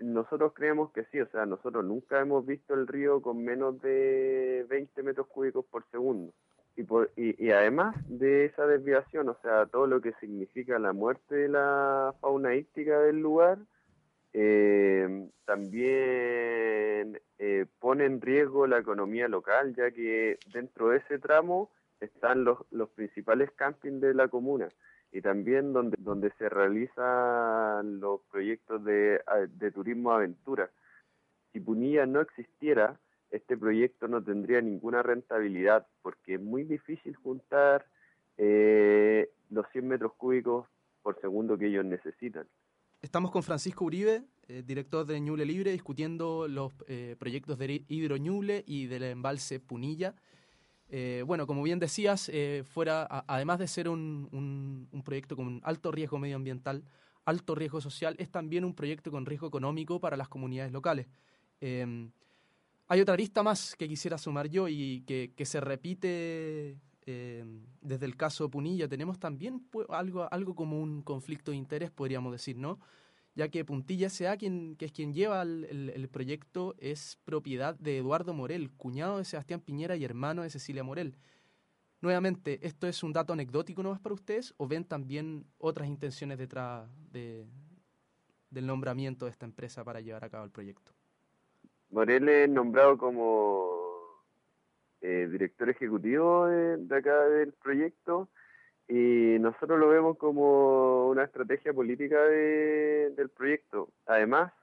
Nosotros 0.00 0.52
creemos 0.54 0.90
que 0.90 1.04
sí, 1.12 1.20
o 1.20 1.28
sea, 1.28 1.46
nosotros 1.46 1.84
nunca 1.84 2.20
hemos 2.20 2.44
visto 2.44 2.74
el 2.74 2.88
río 2.88 3.22
con 3.22 3.44
menos 3.44 3.80
de 3.80 4.66
20 4.68 5.04
metros 5.04 5.28
cúbicos 5.28 5.64
por 5.66 5.88
segundo. 5.92 6.32
Y, 6.76 6.84
por, 6.84 7.10
y, 7.16 7.50
además 7.50 7.94
de 8.08 8.46
esa 8.46 8.66
desviación, 8.66 9.28
o 9.28 9.36
sea, 9.42 9.66
todo 9.66 9.86
lo 9.86 10.00
que 10.00 10.14
significa 10.14 10.78
la 10.78 10.92
muerte 10.92 11.34
de 11.34 11.48
la 11.48 12.14
fauna 12.20 12.54
íctica 12.54 12.98
del 13.00 13.20
lugar, 13.20 13.58
eh, 14.32 15.28
también 15.44 17.20
eh, 17.38 17.66
pone 17.78 18.06
en 18.06 18.20
riesgo 18.22 18.66
la 18.66 18.78
economía 18.78 19.28
local, 19.28 19.74
ya 19.74 19.90
que 19.90 20.38
dentro 20.52 20.88
de 20.88 20.98
ese 20.98 21.18
tramo 21.18 21.70
están 22.00 22.44
los, 22.44 22.58
los 22.70 22.88
principales 22.90 23.50
campings 23.52 24.00
de 24.00 24.14
la 24.14 24.28
comuna 24.28 24.68
y 25.12 25.20
también 25.20 25.74
donde, 25.74 25.96
donde 26.00 26.30
se 26.38 26.48
realizan 26.48 28.00
los 28.00 28.22
proyectos 28.30 28.82
de, 28.84 29.20
de 29.50 29.70
turismo 29.70 30.12
aventura. 30.12 30.70
Si 31.52 31.60
Punilla 31.60 32.06
no 32.06 32.22
existiera, 32.22 32.98
este 33.32 33.56
proyecto 33.56 34.08
no 34.08 34.22
tendría 34.22 34.60
ninguna 34.60 35.02
rentabilidad 35.02 35.86
porque 36.02 36.34
es 36.34 36.40
muy 36.40 36.64
difícil 36.64 37.16
juntar 37.16 37.86
eh, 38.36 39.30
los 39.50 39.66
100 39.72 39.88
metros 39.88 40.12
cúbicos 40.16 40.68
por 41.02 41.20
segundo 41.20 41.58
que 41.58 41.66
ellos 41.66 41.84
necesitan. 41.84 42.46
Estamos 43.00 43.30
con 43.32 43.42
Francisco 43.42 43.86
Uribe, 43.86 44.22
eh, 44.48 44.62
director 44.64 45.04
de 45.06 45.18
Ñuble 45.18 45.44
Libre, 45.44 45.72
discutiendo 45.72 46.46
los 46.46 46.72
eh, 46.86 47.16
proyectos 47.18 47.58
de 47.58 47.84
Hidro 47.88 48.16
Ñuble 48.18 48.62
y 48.66 48.86
del 48.86 49.02
embalse 49.04 49.58
Punilla. 49.58 50.14
Bueno, 51.24 51.46
como 51.46 51.62
bien 51.62 51.78
decías, 51.78 52.30
fuera, 52.66 53.06
además 53.26 53.58
de 53.58 53.66
ser 53.66 53.88
un, 53.88 54.90
proyecto 55.06 55.36
con 55.36 55.62
alto 55.64 55.90
riesgo 55.90 56.18
medioambiental, 56.18 56.84
alto 57.24 57.54
riesgo 57.54 57.80
social, 57.80 58.14
es 58.18 58.30
también 58.30 58.62
un 58.62 58.74
proyecto 58.74 59.10
con 59.10 59.24
riesgo 59.24 59.46
económico 59.46 60.00
para 60.00 60.18
las 60.18 60.28
comunidades 60.28 60.70
locales. 60.70 61.06
Hay 62.88 63.00
otra 63.00 63.16
lista 63.16 63.42
más 63.42 63.74
que 63.76 63.88
quisiera 63.88 64.18
sumar 64.18 64.48
yo 64.48 64.68
y 64.68 65.02
que, 65.06 65.44
se 65.44 65.60
repite 65.60 66.78
eh, 67.06 67.44
desde 67.80 68.06
el 68.06 68.16
caso 68.16 68.50
Punilla. 68.50 68.88
Tenemos 68.88 69.18
también 69.18 69.60
pues, 69.60 69.86
algo, 69.90 70.28
algo 70.30 70.54
como 70.54 70.80
un 70.80 71.02
conflicto 71.02 71.50
de 71.50 71.56
interés, 71.56 71.90
podríamos 71.90 72.32
decir, 72.32 72.58
¿no? 72.58 72.78
ya 73.34 73.48
que 73.48 73.64
Puntilla 73.64 74.08
S.A., 74.08 74.36
quien, 74.36 74.76
que 74.76 74.86
es 74.86 74.92
quien 74.92 75.14
lleva 75.14 75.42
el, 75.42 76.08
proyecto, 76.10 76.74
es 76.78 77.18
propiedad 77.24 77.74
de 77.78 77.98
Eduardo 77.98 78.34
Morel, 78.34 78.70
cuñado 78.72 79.18
de 79.18 79.24
Sebastián 79.24 79.60
Piñera 79.60 79.96
y 79.96 80.04
hermano 80.04 80.42
de 80.42 80.50
Cecilia 80.50 80.84
Morel. 80.84 81.16
Nuevamente, 82.00 82.66
¿esto 82.66 82.86
es 82.86 83.02
un 83.02 83.12
dato 83.12 83.32
anecdótico 83.32 83.82
nomás 83.82 84.00
para 84.00 84.14
ustedes 84.14 84.54
o 84.56 84.66
ven 84.66 84.84
también 84.84 85.46
otras 85.58 85.88
intenciones 85.88 86.36
detrás 86.36 86.90
de, 87.10 87.46
del 88.50 88.66
nombramiento 88.66 89.24
de 89.24 89.30
esta 89.30 89.46
empresa 89.46 89.84
para 89.84 90.00
llevar 90.00 90.24
a 90.24 90.28
cabo 90.28 90.44
el 90.44 90.50
proyecto? 90.50 90.92
Morel 91.92 92.26
es 92.30 92.48
nombrado 92.48 92.96
como 92.96 93.70
eh, 95.02 95.28
director 95.30 95.68
ejecutivo 95.68 96.46
de, 96.46 96.96
acá 96.96 97.28
del 97.28 97.52
proyecto 97.52 98.30
y 98.88 99.36
nosotros 99.38 99.78
lo 99.78 99.88
vemos 99.88 100.16
como 100.16 101.10
una 101.10 101.24
estrategia 101.24 101.74
política 101.74 102.18
de, 102.24 103.12
del 103.14 103.28
proyecto. 103.28 103.90
Además, 104.06 104.54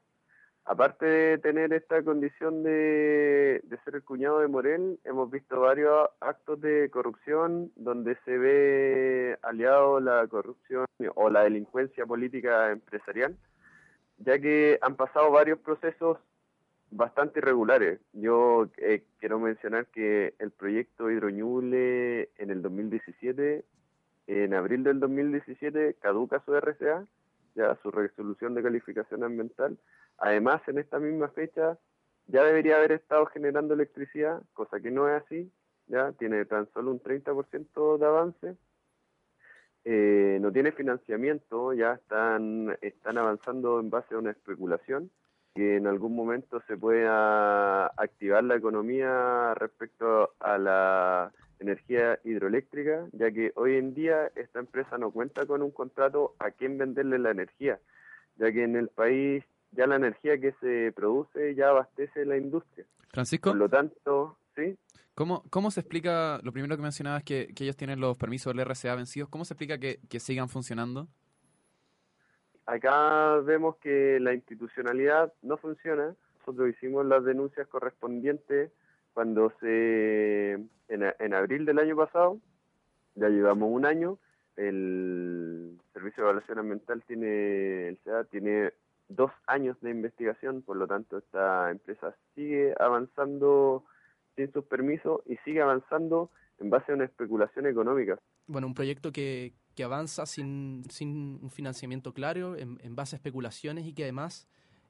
aparte 0.65 1.05
de 1.05 1.37
tener 1.37 1.71
esta 1.71 2.01
condición 2.01 2.63
de, 2.63 3.61
de, 3.63 3.77
ser 3.85 3.95
el 3.95 4.03
cuñado 4.03 4.39
de 4.39 4.47
Morel, 4.47 4.99
hemos 5.03 5.29
visto 5.29 5.59
varios 5.59 6.09
actos 6.21 6.59
de 6.61 6.89
corrupción 6.89 7.71
donde 7.75 8.17
se 8.25 8.39
ve 8.39 9.37
aliado 9.43 9.99
la 9.99 10.25
corrupción 10.27 10.87
o 11.13 11.29
la 11.29 11.43
delincuencia 11.43 12.07
política 12.07 12.71
empresarial, 12.71 13.37
ya 14.17 14.39
que 14.39 14.79
han 14.81 14.95
pasado 14.95 15.29
varios 15.29 15.59
procesos 15.59 16.17
bastante 16.91 17.39
irregulares. 17.39 17.99
Yo 18.13 18.69
eh, 18.77 19.03
quiero 19.19 19.39
mencionar 19.39 19.87
que 19.87 20.33
el 20.39 20.51
proyecto 20.51 21.09
Hidroñuble 21.09 22.29
en 22.37 22.49
el 22.49 22.61
2017 22.61 23.65
en 24.27 24.53
abril 24.53 24.83
del 24.83 24.99
2017 24.99 25.95
caduca 25.99 26.41
su 26.45 26.53
RCA, 26.53 27.05
ya 27.55 27.75
su 27.81 27.89
resolución 27.89 28.53
de 28.53 28.61
calificación 28.61 29.23
ambiental. 29.23 29.77
Además, 30.19 30.61
en 30.67 30.77
esta 30.77 30.99
misma 30.99 31.29
fecha 31.29 31.79
ya 32.27 32.43
debería 32.43 32.77
haber 32.77 32.91
estado 32.91 33.25
generando 33.25 33.73
electricidad, 33.73 34.43
cosa 34.53 34.79
que 34.79 34.91
no 34.91 35.09
es 35.09 35.23
así, 35.23 35.51
ya 35.87 36.11
tiene 36.11 36.45
tan 36.45 36.71
solo 36.73 36.91
un 36.91 37.01
30% 37.01 37.97
de 37.97 38.05
avance. 38.05 38.55
Eh, 39.85 40.37
no 40.41 40.51
tiene 40.51 40.73
financiamiento, 40.73 41.73
ya 41.73 41.93
están, 41.93 42.77
están 42.81 43.17
avanzando 43.17 43.79
en 43.79 43.89
base 43.89 44.13
a 44.13 44.19
una 44.19 44.29
especulación 44.29 45.09
que 45.55 45.77
en 45.77 45.87
algún 45.87 46.15
momento 46.15 46.61
se 46.67 46.77
pueda 46.77 47.87
activar 47.87 48.43
la 48.43 48.55
economía 48.55 49.53
respecto 49.55 50.33
a 50.39 50.57
la 50.57 51.31
energía 51.59 52.19
hidroeléctrica, 52.23 53.07
ya 53.11 53.31
que 53.31 53.51
hoy 53.55 53.75
en 53.75 53.93
día 53.93 54.31
esta 54.35 54.59
empresa 54.59 54.97
no 54.97 55.11
cuenta 55.11 55.45
con 55.45 55.61
un 55.61 55.71
contrato 55.71 56.35
a 56.39 56.51
quién 56.51 56.77
venderle 56.77 57.19
la 57.19 57.31
energía, 57.31 57.79
ya 58.37 58.51
que 58.51 58.63
en 58.63 58.75
el 58.75 58.87
país 58.89 59.43
ya 59.71 59.85
la 59.85 59.97
energía 59.97 60.39
que 60.39 60.53
se 60.61 60.91
produce 60.93 61.55
ya 61.55 61.69
abastece 61.69 62.25
la 62.25 62.37
industria. 62.37 62.85
Francisco. 63.09 63.49
Por 63.49 63.57
lo 63.57 63.69
tanto, 63.69 64.37
¿sí? 64.55 64.77
¿Cómo, 65.15 65.43
¿Cómo 65.49 65.69
se 65.69 65.81
explica, 65.81 66.39
lo 66.43 66.53
primero 66.53 66.77
que 66.77 66.81
mencionabas 66.81 67.23
que, 67.23 67.53
que 67.53 67.65
ellos 67.65 67.75
tienen 67.75 67.99
los 67.99 68.17
permisos 68.17 68.53
del 68.53 68.65
RCA 68.65 68.95
vencidos, 68.95 69.27
¿cómo 69.29 69.43
se 69.43 69.53
explica 69.53 69.77
que, 69.77 69.99
que 70.07 70.19
sigan 70.21 70.47
funcionando? 70.47 71.09
Acá 72.69 73.37
vemos 73.37 73.77
que 73.77 74.19
la 74.19 74.35
institucionalidad 74.35 75.33
no 75.41 75.57
funciona, 75.57 76.13
nosotros 76.37 76.69
hicimos 76.69 77.03
las 77.03 77.23
denuncias 77.23 77.67
correspondientes 77.67 78.69
cuando 79.15 79.51
se, 79.59 80.51
en, 80.53 80.69
en 80.87 81.33
abril 81.33 81.65
del 81.65 81.79
año 81.79 81.95
pasado, 81.95 82.37
ya 83.15 83.27
llevamos 83.27 83.69
un 83.71 83.87
año, 83.87 84.19
el 84.55 85.79
Servicio 85.93 86.21
de 86.21 86.29
Evaluación 86.29 86.59
Ambiental 86.59 87.03
tiene, 87.07 87.87
el 87.87 87.97
SEA 88.03 88.25
tiene 88.25 88.71
dos 89.07 89.31
años 89.47 89.75
de 89.81 89.89
investigación, 89.89 90.61
por 90.61 90.77
lo 90.77 90.85
tanto 90.85 91.17
esta 91.17 91.71
empresa 91.71 92.13
sigue 92.35 92.75
avanzando 92.79 93.83
sin 94.35 94.53
sus 94.53 94.63
permisos 94.65 95.21
y 95.25 95.37
sigue 95.37 95.63
avanzando 95.63 96.29
en 96.59 96.69
base 96.69 96.91
a 96.91 96.95
una 96.95 97.05
especulación 97.05 97.65
económica. 97.67 98.19
Bueno, 98.47 98.67
un 98.67 98.73
proyecto 98.73 99.11
que, 99.11 99.53
que 99.75 99.83
avanza 99.83 100.25
sin, 100.25 100.83
sin 100.89 101.39
un 101.41 101.49
financiamiento 101.49 102.13
claro, 102.13 102.55
en, 102.55 102.79
en 102.81 102.95
base 102.95 103.15
a 103.15 103.17
especulaciones 103.17 103.85
y 103.85 103.93
que 103.93 104.03
además 104.03 104.47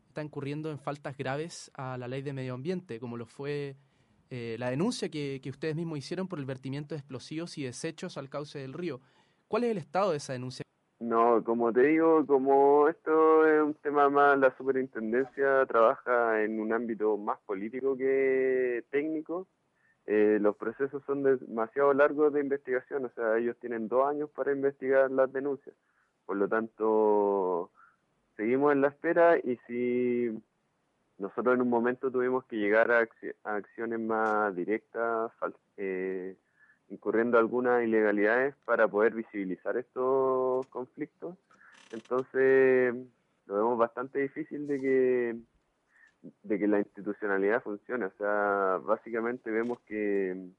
está 0.07 0.23
incurriendo 0.23 0.71
en 0.71 0.79
faltas 0.79 1.15
graves 1.15 1.71
a 1.75 1.97
la 1.97 2.07
ley 2.07 2.21
de 2.21 2.33
medio 2.33 2.53
ambiente, 2.53 2.99
como 2.99 3.17
lo 3.17 3.25
fue 3.25 3.75
eh, 4.29 4.55
la 4.59 4.69
denuncia 4.69 5.09
que, 5.09 5.39
que 5.41 5.49
ustedes 5.49 5.75
mismos 5.75 5.99
hicieron 5.99 6.27
por 6.27 6.39
el 6.39 6.45
vertimiento 6.45 6.95
de 6.95 6.99
explosivos 6.99 7.57
y 7.57 7.63
desechos 7.63 8.17
al 8.17 8.29
cauce 8.29 8.59
del 8.59 8.73
río. 8.73 9.01
¿Cuál 9.47 9.63
es 9.63 9.71
el 9.71 9.77
estado 9.77 10.11
de 10.11 10.17
esa 10.17 10.33
denuncia? 10.33 10.63
No, 10.99 11.43
como 11.43 11.71
te 11.71 11.81
digo, 11.81 12.25
como 12.25 12.89
esto 12.89 13.47
es 13.47 13.63
un 13.63 13.73
tema 13.75 14.09
más, 14.09 14.37
la 14.37 14.55
superintendencia 14.57 15.65
trabaja 15.65 16.43
en 16.43 16.59
un 16.59 16.73
ámbito 16.73 17.17
más 17.17 17.39
político 17.45 17.95
que 17.95 18.83
técnico, 18.91 19.47
eh, 20.11 20.39
los 20.41 20.55
procesos 20.55 21.03
son 21.05 21.21
demasiado 21.21 21.93
largos 21.93 22.33
de 22.33 22.41
investigación, 22.41 23.05
o 23.05 23.09
sea, 23.09 23.37
ellos 23.37 23.55
tienen 23.61 23.87
dos 23.87 24.09
años 24.09 24.27
para 24.31 24.51
investigar 24.51 25.11
las 25.11 25.31
denuncias. 25.31 25.75
Por 26.25 26.37
lo 26.37 26.47
tanto, 26.47 27.69
seguimos 28.35 28.71
en 28.71 28.81
la 28.81 28.87
espera 28.87 29.37
y 29.37 29.59
si 29.67 30.35
nosotros 31.19 31.53
en 31.53 31.61
un 31.61 31.69
momento 31.69 32.09
tuvimos 32.09 32.43
que 32.45 32.55
llegar 32.55 32.91
a, 32.91 33.07
acciones 33.43 33.99
más 33.99 34.55
directas, 34.55 35.31
eh, 35.77 36.35
incurriendo 36.89 37.37
algunas 37.37 37.83
ilegalidades 37.83 38.55
para 38.65 38.87
poder 38.87 39.13
visibilizar 39.13 39.77
estos 39.77 40.65
conflictos. 40.69 41.37
Entonces, 41.91 42.95
lo 43.45 43.55
vemos 43.55 43.77
bastante 43.77 44.17
difícil 44.17 44.65
de 44.65 44.81
que 44.81 45.35
de 46.21 46.59
que 46.59 46.67
la 46.67 46.79
institucionalidad 46.79 47.63
funcione. 47.63 48.05
O 48.05 48.13
sea, 48.17 48.79
básicamente 48.83 49.51
vemos 49.51 49.79
que, 49.81 50.49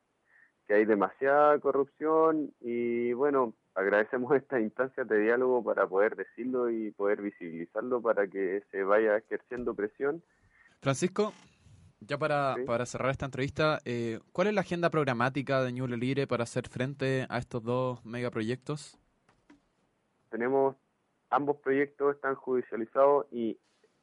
que 0.67 0.75
hay 0.75 0.85
demasiada 0.85 1.59
corrupción 1.59 2.53
y 2.61 3.13
bueno, 3.13 3.55
agradecemos 3.75 4.33
estas 4.37 4.61
instancias 4.61 5.07
de 5.09 5.19
diálogo 5.19 5.63
para 5.63 5.87
poder 5.87 6.17
decirlo 6.17 6.71
y 6.71 6.91
poder 6.93 7.23
visibilizarlo 7.23 8.01
para 8.01 8.27
que 8.27 8.63
se 8.71 8.83
vaya 8.83 9.17
ejerciendo 9.17 9.75
presión. 9.75 10.23
Francisco, 10.81 11.33
ya 12.01 12.17
para, 12.17 12.57
para 12.67 12.87
cerrar 12.87 13.11
esta 13.11 13.27
entrevista, 13.27 13.79
eh, 13.85 14.21
¿cuál 14.33 14.49
es 14.49 14.55
la 14.55 14.63
agenda 14.63 14.91
programática 14.91 15.63
de 15.63 15.73
Ñuble 15.73 15.99
Libre 15.99 16.27
para 16.27 16.45
hacer 16.45 16.69
frente 16.69 17.27
a 17.29 17.39
estos 17.39 17.63
dos 17.63 18.05
megaproyectos? 18.05 18.99
Tenemos, 20.31 20.77
ambos 21.29 21.59
proyectos 21.59 22.15
están 22.15 22.37
judicializados 22.37 23.27
y 23.31 23.59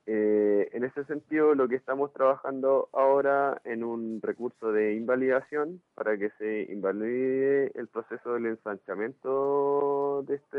eh, 0.07 0.69
en 0.71 0.83
ese 0.83 1.03
sentido 1.05 1.53
lo 1.53 1.67
que 1.67 1.75
estamos 1.75 2.11
trabajando 2.13 2.89
ahora 2.93 3.61
en 3.65 3.83
un 3.83 4.21
recurso 4.21 4.71
de 4.71 4.95
invalidación 4.95 5.81
para 5.95 6.17
que 6.17 6.31
se 6.39 6.71
invalide 6.71 7.71
el 7.79 7.87
proceso 7.87 8.33
del 8.33 8.47
ensanchamiento 8.47 10.23
de 10.27 10.35
este, 10.35 10.57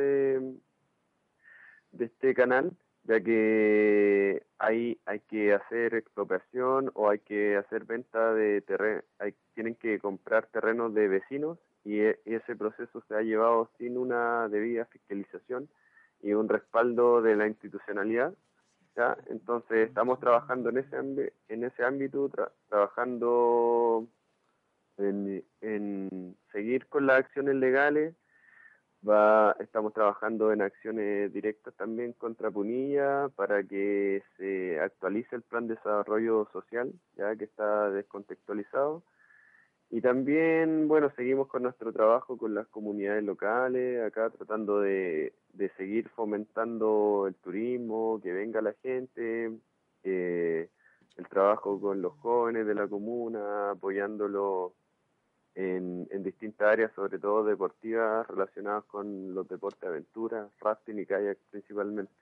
de 1.92 2.04
este 2.04 2.34
canal 2.34 2.72
ya 3.08 3.20
que 3.20 4.42
ahí 4.58 4.98
hay 5.06 5.20
que 5.20 5.54
hacer 5.54 5.94
expropiación 5.94 6.90
o 6.94 7.08
hay 7.08 7.20
que 7.20 7.56
hacer 7.56 7.84
venta 7.84 8.34
de 8.34 8.60
terreno, 8.60 9.02
tienen 9.54 9.74
que 9.76 9.98
comprar 9.98 10.46
terrenos 10.48 10.92
de 10.94 11.08
vecinos 11.08 11.58
e, 11.86 12.18
y, 12.26 12.34
ese 12.34 12.54
proceso 12.54 13.02
se 13.08 13.14
ha 13.14 13.22
llevado 13.22 13.70
sin 13.78 13.96
una 13.96 14.46
debida 14.48 14.84
fiscalización 14.84 15.68
y 16.20 16.34
un 16.34 16.50
respaldo 16.50 17.22
de 17.22 17.34
la 17.36 17.46
institucionalidad. 17.46 18.34
Entonces 19.26 19.88
estamos 19.88 20.18
trabajando 20.18 20.70
en 20.70 20.78
ese, 20.78 21.32
en 21.48 21.64
ese 21.64 21.84
ámbito, 21.84 22.28
tra 22.28 22.50
trabajando 22.68 24.06
en, 24.96 26.36
seguir 26.52 26.86
con 26.86 27.06
las 27.06 27.20
acciones 27.20 27.54
legales 27.54 28.14
estamos 29.60 29.94
trabajando 29.94 30.52
en 30.52 30.60
acciones 30.60 31.32
directas 31.32 31.72
también 31.74 32.12
contra 32.14 32.50
Punilla 32.50 33.28
para 33.36 33.62
que 33.62 34.22
se 34.36 34.80
actualice 34.80 35.36
el 35.36 35.42
plan 35.42 35.68
de 35.68 35.76
desarrollo 35.76 36.48
social, 36.52 36.92
ya 37.16 37.36
que 37.36 37.44
está 37.44 37.90
descontextualizado. 37.90 39.02
Y 39.90 40.02
también, 40.02 40.86
bueno, 40.86 41.10
seguimos 41.16 41.48
con 41.48 41.62
nuestro 41.62 41.92
trabajo 41.92 42.36
con 42.36 42.54
las 42.54 42.66
comunidades 42.68 43.24
locales, 43.24 44.02
acá 44.02 44.28
tratando 44.30 44.80
de, 44.80 45.32
de 45.54 45.70
seguir 45.76 46.10
fomentando 46.10 47.26
el 47.26 47.34
turismo, 47.36 48.20
que 48.22 48.32
venga 48.32 48.60
la 48.60 48.74
gente, 48.82 49.50
eh, 50.04 50.68
el 51.16 51.28
trabajo 51.28 51.80
con 51.80 52.02
los 52.02 52.12
jóvenes 52.18 52.66
de 52.66 52.74
la 52.74 52.86
comuna, 52.86 53.70
apoyándolo 53.70 54.74
en, 55.54 56.06
en, 56.10 56.22
distintas 56.22 56.68
áreas, 56.68 56.92
sobre 56.94 57.18
todo 57.18 57.42
deportivas, 57.44 58.26
relacionadas 58.28 58.84
con 58.84 59.34
los 59.34 59.48
deportes 59.48 59.80
de 59.80 59.88
aventura, 59.88 60.48
rafting 60.60 60.98
y 60.98 61.06
kayak 61.06 61.38
principalmente. 61.50 62.12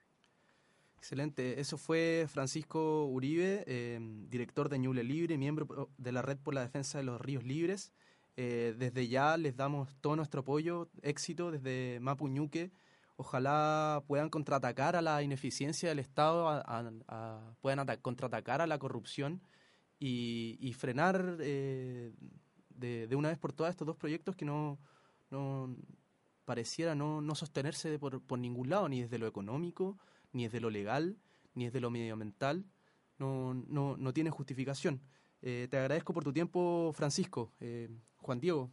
Excelente. 0.97 1.59
Eso 1.59 1.77
fue 1.77 2.25
Francisco 2.27 3.05
Uribe, 3.05 3.63
eh, 3.67 3.99
director 4.29 4.67
de 4.67 4.79
Ñuble 4.79 5.03
Libre, 5.03 5.37
miembro 5.37 5.89
de 5.97 6.11
la 6.11 6.21
Red 6.21 6.37
por 6.37 6.53
la 6.53 6.61
Defensa 6.61 6.97
de 6.97 7.03
los 7.03 7.21
Ríos 7.21 7.43
Libres. 7.43 7.93
Eh, 8.35 8.75
desde 8.77 9.07
ya 9.07 9.37
les 9.37 9.55
damos 9.55 9.95
todo 10.01 10.15
nuestro 10.15 10.41
apoyo, 10.41 10.89
éxito 11.01 11.51
desde 11.51 11.99
Mapuñuque. 12.01 12.71
Ojalá 13.15 14.03
puedan 14.07 14.29
contraatacar 14.29 14.95
a 14.95 15.01
la 15.01 15.23
ineficiencia 15.23 15.89
del 15.89 15.99
Estado, 15.99 16.47
a, 16.49 16.59
a, 16.59 16.91
a, 17.07 17.55
puedan 17.61 17.85
contraatacar 18.01 18.61
a 18.61 18.67
la 18.67 18.77
corrupción 18.77 19.41
y, 19.99 20.57
y 20.59 20.73
frenar 20.73 21.37
eh, 21.39 22.11
de, 22.69 23.07
de, 23.07 23.15
una 23.15 23.29
vez 23.29 23.39
por 23.39 23.53
todas 23.53 23.71
estos 23.71 23.87
dos 23.87 23.97
proyectos 23.97 24.35
que 24.35 24.45
no, 24.45 24.77
no 25.31 25.75
pareciera 26.45 26.95
no, 26.95 27.21
no 27.21 27.35
sostenerse 27.35 27.97
por, 27.97 28.21
por, 28.21 28.37
ningún 28.39 28.69
lado, 28.69 28.87
ni 28.87 29.01
desde 29.01 29.17
lo 29.17 29.27
económico, 29.27 29.97
ni 30.37 30.43
desde 30.43 30.61
lo 30.61 30.69
legal, 30.69 31.17
ni 31.55 31.65
desde 31.65 31.81
lo 31.81 31.89
medioambiental, 31.89 32.63
no, 33.17 33.55
no, 33.55 33.97
no 33.97 34.13
tiene 34.13 34.29
justificación. 34.29 35.01
Eh, 35.41 35.67
te 35.69 35.77
agradezco 35.77 36.13
por 36.13 36.23
tu 36.23 36.31
tiempo, 36.31 36.91
Francisco. 36.93 37.51
Eh, 37.59 37.89
Juan 38.17 38.39
Diego, 38.39 38.71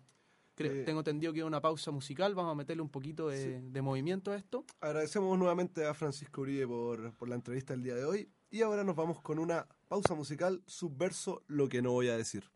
creo, 0.55 0.73
eh, 0.73 0.85
tengo 0.85 1.01
entendido 1.01 1.33
que 1.33 1.41
es 1.41 1.45
una 1.45 1.63
pausa 1.63 1.91
musical, 1.91 2.35
vamos 2.35 2.53
a 2.53 2.55
meterle 2.55 2.83
un 2.83 2.91
poquito 2.91 3.29
de, 3.29 3.61
sí. 3.61 3.69
de, 3.71 3.83
movimiento 3.83 4.31
a 4.31 4.37
esto. 4.37 4.67
Agradecemos 4.81 5.39
nuevamente 5.39 5.87
a 5.87 5.95
Francisco 5.95 6.43
Uribe 6.43 6.67
por, 6.67 7.15
por 7.15 7.29
la 7.31 7.35
entrevista 7.35 7.73
del 7.73 7.83
día 7.83 7.95
de 7.95 8.05
hoy 8.05 8.29
y 8.51 8.61
ahora 8.61 8.85
nos 8.85 8.95
vamos 8.95 9.23
con 9.23 9.39
una 9.39 9.67
pausa 9.89 10.15
musical, 10.15 10.63
subverso 10.67 11.43
lo 11.47 11.69
que 11.71 11.81
no 11.81 11.93
voy 11.93 12.09
a 12.09 12.17
decir. 12.17 12.54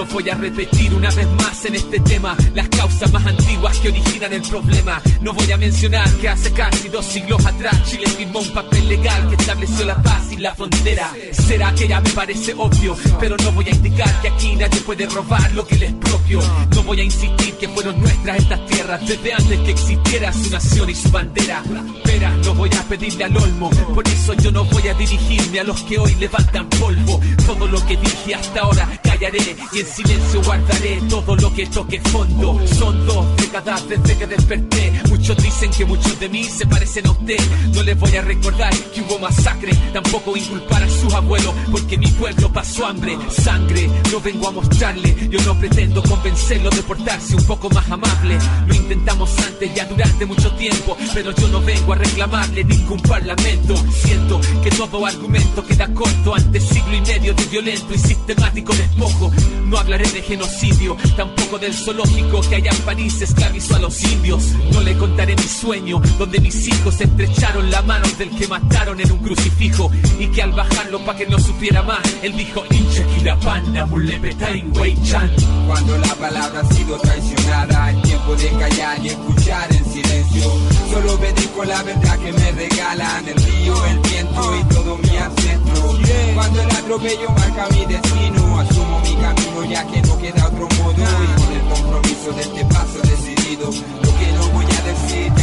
No 0.00 0.06
voy 0.06 0.30
a 0.30 0.34
repetir 0.34 0.94
una 0.94 1.10
vez 1.10 1.28
más 1.32 1.62
en 1.66 1.74
este 1.74 2.00
tema 2.00 2.34
las 2.54 2.66
causas 2.70 3.12
más 3.12 3.26
antiguas 3.26 3.78
que 3.80 3.88
originan 3.88 4.32
el 4.32 4.40
problema. 4.40 4.98
No 5.20 5.34
voy 5.34 5.52
a 5.52 5.58
mencionar 5.58 6.10
que 6.14 6.26
hace 6.26 6.50
casi 6.52 6.88
dos 6.88 7.04
siglos 7.04 7.44
atrás 7.44 7.84
Chile 7.84 8.06
firmó 8.06 8.38
un 8.38 8.50
papel 8.50 8.88
legal 8.88 9.28
que 9.28 9.34
estableció 9.34 9.84
la 9.84 10.02
paz 10.02 10.29
la 10.40 10.54
frontera. 10.54 11.12
Será 11.32 11.74
que 11.74 11.86
ya 11.86 12.00
me 12.00 12.10
parece 12.10 12.54
obvio, 12.56 12.96
pero 13.18 13.36
no 13.36 13.52
voy 13.52 13.66
a 13.66 13.70
indicar 13.70 14.20
que 14.22 14.28
aquí 14.28 14.56
nadie 14.56 14.80
puede 14.80 15.06
robar 15.06 15.52
lo 15.52 15.66
que 15.66 15.76
les 15.76 15.92
propio. 15.92 16.40
No 16.74 16.82
voy 16.82 17.00
a 17.00 17.04
insistir 17.04 17.54
que 17.54 17.68
fueron 17.68 18.00
nuestras 18.00 18.38
estas 18.38 18.66
tierras 18.66 19.06
desde 19.06 19.32
antes 19.32 19.60
que 19.60 19.70
existiera 19.70 20.32
su 20.32 20.50
nación 20.50 20.90
y 20.90 20.94
su 20.94 21.10
bandera. 21.10 21.62
Pero 22.04 22.30
no 22.44 22.54
voy 22.54 22.70
a 22.70 22.82
pedirle 22.84 23.24
al 23.24 23.36
olmo, 23.36 23.70
por 23.94 24.06
eso 24.08 24.34
yo 24.34 24.50
no 24.50 24.64
voy 24.64 24.88
a 24.88 24.94
dirigirme 24.94 25.60
a 25.60 25.64
los 25.64 25.80
que 25.82 25.98
hoy 25.98 26.14
levantan 26.14 26.68
polvo. 26.70 27.20
Todo 27.46 27.66
lo 27.66 27.86
que 27.86 27.96
dije 27.96 28.34
hasta 28.34 28.60
ahora 28.60 28.88
callaré 29.02 29.56
y 29.72 29.80
en 29.80 29.86
silencio 29.86 30.42
guardaré 30.42 31.00
todo 31.08 31.36
lo 31.36 31.52
que 31.52 31.66
toque 31.66 32.00
fondo. 32.00 32.60
Son 32.66 33.06
dos 33.06 33.36
décadas 33.36 33.88
desde 33.88 34.16
que 34.16 34.26
desperté. 34.26 34.92
Muchos 35.20 35.36
dicen 35.44 35.70
que 35.70 35.84
muchos 35.84 36.18
de 36.18 36.30
mí 36.30 36.44
se 36.44 36.64
parecen 36.64 37.06
a 37.06 37.10
usted. 37.10 37.36
No 37.74 37.82
les 37.82 37.98
voy 37.98 38.16
a 38.16 38.22
recordar 38.22 38.72
que 38.74 39.02
hubo 39.02 39.18
masacre, 39.18 39.70
tampoco 39.92 40.34
inculpar 40.34 40.82
a 40.82 40.88
sus 40.88 41.12
abuelos, 41.12 41.54
porque 41.70 41.98
mi 41.98 42.06
pueblo 42.06 42.50
pasó 42.50 42.86
hambre, 42.86 43.18
sangre. 43.28 43.90
No 44.10 44.18
vengo 44.22 44.48
a 44.48 44.52
mostrarle, 44.52 45.14
yo 45.28 45.38
no 45.42 45.58
pretendo 45.58 46.02
convencerlo 46.02 46.70
de 46.70 46.82
portarse 46.84 47.36
un 47.36 47.44
poco 47.44 47.68
más 47.68 47.88
amable. 47.90 48.38
Lo 48.66 48.74
intentamos 48.74 49.30
antes 49.46 49.74
ya 49.74 49.84
durante 49.84 50.24
mucho 50.24 50.50
tiempo, 50.52 50.96
pero 51.12 51.32
yo 51.32 51.48
no 51.48 51.60
vengo 51.60 51.92
a 51.92 51.96
reclamarle 51.96 52.64
ningún 52.64 53.00
parlamento. 53.02 53.74
Siento 53.92 54.40
que 54.64 54.70
todo 54.70 55.04
argumento 55.04 55.66
queda 55.66 55.92
corto 55.92 56.34
ante 56.34 56.60
siglo 56.60 56.96
y 56.96 57.00
medio 57.02 57.34
de 57.34 57.44
violento 57.44 57.92
y 57.92 57.98
sistemático 57.98 58.72
despojo. 58.72 59.30
No 59.66 59.76
hablaré 59.78 60.10
de 60.10 60.22
genocidio, 60.22 60.96
tampoco 61.14 61.58
del 61.58 61.74
zoológico 61.74 62.40
que 62.40 62.56
allá 62.56 62.70
en 62.70 62.82
París 62.84 63.20
esclavizó 63.20 63.76
a 63.76 63.80
los 63.80 64.02
indios. 64.02 64.44
No 64.72 64.80
le 64.80 64.94
contaré 65.10 65.34
mi 65.34 65.42
sueño, 65.42 66.00
donde 66.18 66.38
mis 66.40 66.68
hijos 66.68 67.00
estrecharon 67.00 67.68
la 67.70 67.82
mano 67.82 68.06
del 68.16 68.30
que 68.30 68.46
mataron 68.46 69.00
en 69.00 69.10
un 69.10 69.18
crucifijo 69.18 69.90
y 70.18 70.28
que 70.28 70.42
al 70.42 70.52
bajarlo 70.52 71.04
pa' 71.04 71.16
que 71.16 71.26
no 71.26 71.38
supiera 71.38 71.82
más, 71.82 72.00
él 72.22 72.36
dijo 72.36 72.62
hincha 72.70 73.04
Kirapanda, 73.06 73.86
Mulepetain, 73.86 74.72
Chan. 75.02 75.30
Cuando 75.66 75.98
la 75.98 76.14
palabra 76.14 76.60
ha 76.60 76.74
sido 76.74 76.96
traicionada, 76.98 77.92
de 78.28 78.48
callar 78.58 78.98
y 79.04 79.08
escuchar 79.08 79.74
en 79.74 79.84
silencio. 79.84 80.52
Solo 80.90 81.18
con 81.56 81.68
la 81.68 81.82
verdad 81.82 82.18
que 82.18 82.32
me 82.32 82.52
regalan 82.52 83.26
el 83.26 83.34
río, 83.34 83.86
el 83.86 83.98
viento 83.98 84.56
y 84.56 84.74
todo 84.74 84.98
mi 84.98 85.16
ancestro. 85.16 85.98
Cuando 86.34 86.62
el 86.62 86.70
atropello 86.70 87.30
marca 87.30 87.68
mi 87.70 87.86
destino, 87.86 88.60
asumo 88.60 89.00
mi 89.00 89.14
camino 89.16 89.64
ya 89.64 89.86
que 89.86 90.02
no 90.02 90.18
queda 90.18 90.46
otro 90.46 90.68
modo. 90.78 90.94
Y 90.94 91.40
con 91.40 91.52
el 91.52 91.62
compromiso 91.74 92.32
de 92.32 92.42
este 92.42 92.64
paso 92.66 93.00
decidido, 93.02 93.66
lo 93.66 94.18
que 94.18 94.32
no 94.32 94.48
voy 94.50 94.64
a 94.64 94.82
decir. 94.82 95.39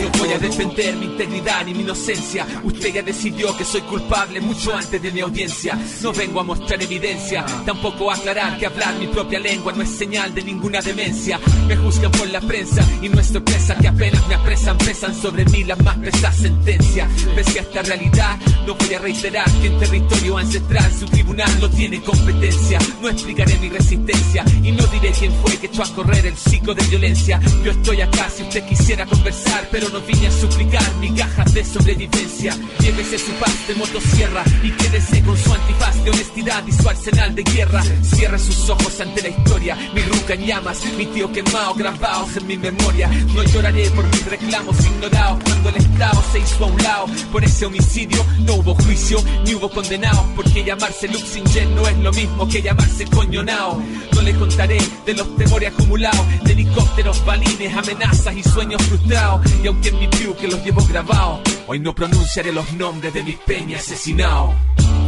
No 0.00 0.08
voy 0.18 0.32
a 0.32 0.38
defender 0.38 0.96
mi 0.96 1.06
integridad 1.06 1.66
ni 1.66 1.74
mi 1.74 1.80
inocencia. 1.82 2.46
Usted 2.64 2.94
ya 2.94 3.02
decidió 3.02 3.54
que 3.56 3.64
soy 3.64 3.82
culpable 3.82 4.40
mucho 4.40 4.74
antes 4.74 5.02
de 5.02 5.10
mi 5.10 5.20
audiencia. 5.20 5.78
No 6.02 6.12
vengo 6.12 6.40
a 6.40 6.44
mostrar 6.44 6.82
evidencia, 6.82 7.44
tampoco 7.66 8.10
a 8.10 8.14
aclarar 8.14 8.58
que 8.58 8.64
hablar 8.64 8.94
mi 8.98 9.08
propia 9.08 9.38
lengua 9.38 9.72
no 9.72 9.82
es 9.82 9.90
señal 9.90 10.34
de 10.34 10.42
ninguna 10.42 10.80
demencia. 10.80 11.38
Me 11.66 11.76
juzgan 11.76 12.10
por 12.12 12.28
la 12.30 12.40
prensa 12.40 12.82
y 13.02 13.10
no 13.10 13.20
es 13.20 13.26
sorpresa 13.26 13.76
que 13.76 13.88
apenas 13.88 14.26
me 14.26 14.36
apresan, 14.36 14.78
pesan 14.78 15.14
sobre 15.14 15.44
mí 15.44 15.64
las 15.64 15.82
más 15.82 15.98
pesadas 15.98 16.36
sentencias. 16.36 17.08
Pese 17.34 17.58
a 17.58 17.62
esta 17.62 17.82
realidad, 17.82 18.38
no 18.66 18.74
voy 18.76 18.94
a 18.94 18.98
reiterar 18.98 19.50
que 19.60 19.66
en 19.66 19.78
territorio 19.78 20.38
ancestral 20.38 20.90
su 20.98 21.06
tribunal 21.06 21.60
no 21.60 21.68
tiene 21.68 22.00
competencia. 22.02 22.78
No 23.02 23.08
explicaré 23.10 23.58
mi 23.58 23.68
resistencia 23.68 24.44
y 24.62 24.72
no 24.72 24.86
diré 24.86 25.12
quién 25.12 25.32
fue 25.42 25.58
que 25.58 25.66
echó 25.66 25.82
a 25.82 25.94
correr 25.94 26.24
el 26.24 26.36
ciclo 26.36 26.74
de 26.74 26.84
violencia. 26.84 27.38
Yo 27.62 27.72
estoy 27.72 28.00
acá 28.00 28.30
si 28.34 28.42
usted 28.44 28.64
quisiera 28.66 29.04
conversar, 29.04 29.68
pero 29.70 29.89
no 29.92 30.00
vine 30.00 30.26
a 30.26 30.30
suplicar 30.30 30.94
mi 31.00 31.10
caja 31.10 31.44
de 31.44 31.64
sobrevivencia. 31.64 32.54
Llévese 33.00 33.24
su 33.24 33.32
paz 33.38 33.66
de 33.66 33.74
motosierra 33.76 34.44
y 34.62 34.70
quédese 34.72 35.22
con 35.22 35.34
su 35.34 35.54
antifaz 35.54 36.04
de 36.04 36.10
honestidad 36.10 36.62
y 36.66 36.72
su 36.72 36.86
arsenal 36.86 37.34
de 37.34 37.42
guerra. 37.44 37.82
Cierre 38.02 38.38
sus 38.38 38.68
ojos 38.68 39.00
ante 39.00 39.22
la 39.22 39.28
historia, 39.28 39.74
mi 39.94 40.02
ruca 40.02 40.34
en 40.34 40.44
llamas, 40.44 40.84
mi 40.98 41.06
tío 41.06 41.32
quemado, 41.32 41.72
grabados 41.72 42.36
en 42.36 42.46
mi 42.46 42.58
memoria. 42.58 43.08
No 43.34 43.42
lloraré 43.42 43.88
por 43.92 44.04
mis 44.04 44.26
reclamos 44.26 44.76
ignorados 44.84 45.42
cuando 45.42 45.70
el 45.70 45.76
Estado 45.76 46.22
se 46.30 46.40
hizo 46.40 46.64
a 46.64 46.66
un 46.66 46.82
lado. 46.82 47.06
Por 47.32 47.42
ese 47.42 47.64
homicidio 47.64 48.22
no 48.40 48.56
hubo 48.56 48.74
juicio 48.74 49.24
ni 49.46 49.54
hubo 49.54 49.70
condenados, 49.70 50.26
porque 50.36 50.62
llamarse 50.62 51.08
Luxinger 51.08 51.68
no 51.68 51.88
es 51.88 51.96
lo 51.96 52.12
mismo 52.12 52.46
que 52.48 52.60
llamarse 52.60 53.06
coñonao. 53.06 53.82
No 54.12 54.20
le 54.20 54.34
contaré 54.34 54.78
de 55.06 55.14
los 55.14 55.36
temores 55.38 55.72
acumulados, 55.72 56.20
de 56.44 56.52
helicópteros, 56.52 57.24
balines, 57.24 57.74
amenazas 57.74 58.36
y 58.36 58.42
sueños 58.42 58.82
frustrados. 58.82 59.40
Y 59.64 59.68
aunque 59.68 59.88
en 59.88 59.98
mi 60.00 60.06
view 60.06 60.36
que 60.36 60.48
los 60.48 60.62
llevo 60.62 60.84
grabados, 60.84 61.40
hoy 61.70 61.78
no 61.78 61.94
pronunciaré 61.94 62.50
los 62.50 62.72
nombres 62.72 63.14
de 63.14 63.22
mis 63.22 63.36
peñas 63.36 63.82
asesinados. 63.82 64.56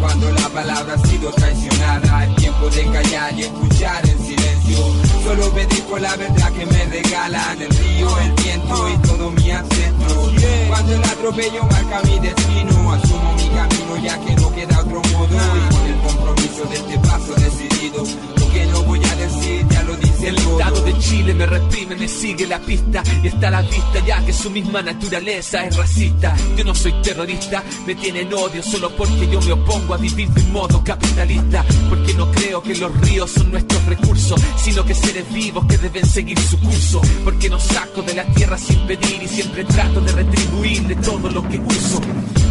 Cuando 0.01 0.31
la 0.31 0.49
palabra 0.51 0.95
ha 0.95 1.09
sido 1.09 1.33
traicionada, 1.33 2.25
es 2.25 2.37
tiempo 2.37 2.71
de 2.71 2.85
callar 2.85 3.35
y 3.37 3.43
escuchar 3.43 4.09
en 4.09 4.19
silencio. 4.19 4.77
Solo 5.25 5.53
pedir 5.55 5.83
por 5.83 6.01
la 6.01 6.15
verdad 6.15 6.53
que 6.53 6.65
me 6.67 6.85
regalan 6.85 7.63
el 7.63 7.69
río, 7.69 8.19
el 8.21 8.33
viento 8.45 8.89
y 8.91 8.97
todo 9.09 9.31
mi 9.33 9.51
ancestro. 9.51 10.33
Cuando 10.69 10.95
el 10.95 11.03
atropello 11.03 11.65
marca 11.65 12.01
mi 12.05 12.21
destino, 12.21 12.93
asumo 12.93 13.35
mi 13.35 13.49
camino 13.49 13.97
ya 13.97 14.21
que 14.21 14.37
no 14.37 14.52
queda 14.67 14.81
otro 14.81 15.03
modo. 15.13 15.29
Y 15.29 15.75
con 15.75 15.87
el 15.87 15.97
compromiso 16.01 16.65
de 16.71 16.77
este 16.77 16.99
paso 16.99 17.35
decidido, 17.35 18.05
lo 18.37 18.53
que 18.53 18.67
no 18.67 18.83
voy 18.83 19.01
a 19.05 19.17
decir 19.17 19.67
ya 19.69 19.83
lo 19.83 19.97
dice 19.97 20.29
El 20.29 20.39
Estado 20.39 20.81
de 20.83 20.99
Chile 20.99 21.35
me 21.35 21.47
reprime, 21.47 21.97
me 21.97 22.09
sigue 22.09 22.47
la 22.47 22.59
pista 22.61 23.03
y 23.23 23.29
está 23.29 23.49
a 23.49 23.51
la 23.51 23.63
vista 23.63 23.99
ya 24.07 24.25
que 24.25 24.33
su 24.33 24.51
misma 24.51 24.83
naturaleza 24.83 25.65
es 25.67 25.77
racista. 25.77 26.35
Yo 26.57 26.65
no 26.65 26.75
soy 26.75 26.93
terrorista, 27.03 27.63
me 27.87 27.95
tienen 27.95 28.33
odio 28.33 28.63
solo 28.63 28.91
porque 28.97 29.29
yo 29.31 29.41
me 29.41 29.53
opongo 29.53 29.95
a 29.95 29.99
vivir 29.99 30.29
de 30.29 30.41
un 30.43 30.53
modo 30.53 30.83
capitalista. 30.85 31.65
Porque 31.89 32.15
no 32.15 32.31
creo 32.31 32.63
que 32.63 32.75
los 32.77 33.01
ríos 33.01 33.31
son 33.31 33.51
nuestros 33.51 33.85
recursos, 33.87 34.41
sino 34.57 34.85
que 34.85 34.95
seres 34.95 35.31
vivos 35.33 35.65
que 35.67 35.79
deben 35.79 36.07
seguir 36.07 36.39
su 36.39 36.59
curso. 36.61 37.01
Porque 37.25 37.49
no 37.49 37.59
saco 37.59 38.03
de 38.03 38.15
la 38.15 38.25
tierra 38.25 38.59
sin 38.59 38.79
pedir 38.87 39.23
y 39.23 39.29
siempre 39.29 39.65
trato 39.65 40.01
de 40.01 40.13
retribuirle 40.13 40.97
todo 40.97 41.31
lo 41.31 41.49
que 41.49 41.59
uso. 41.59 42.01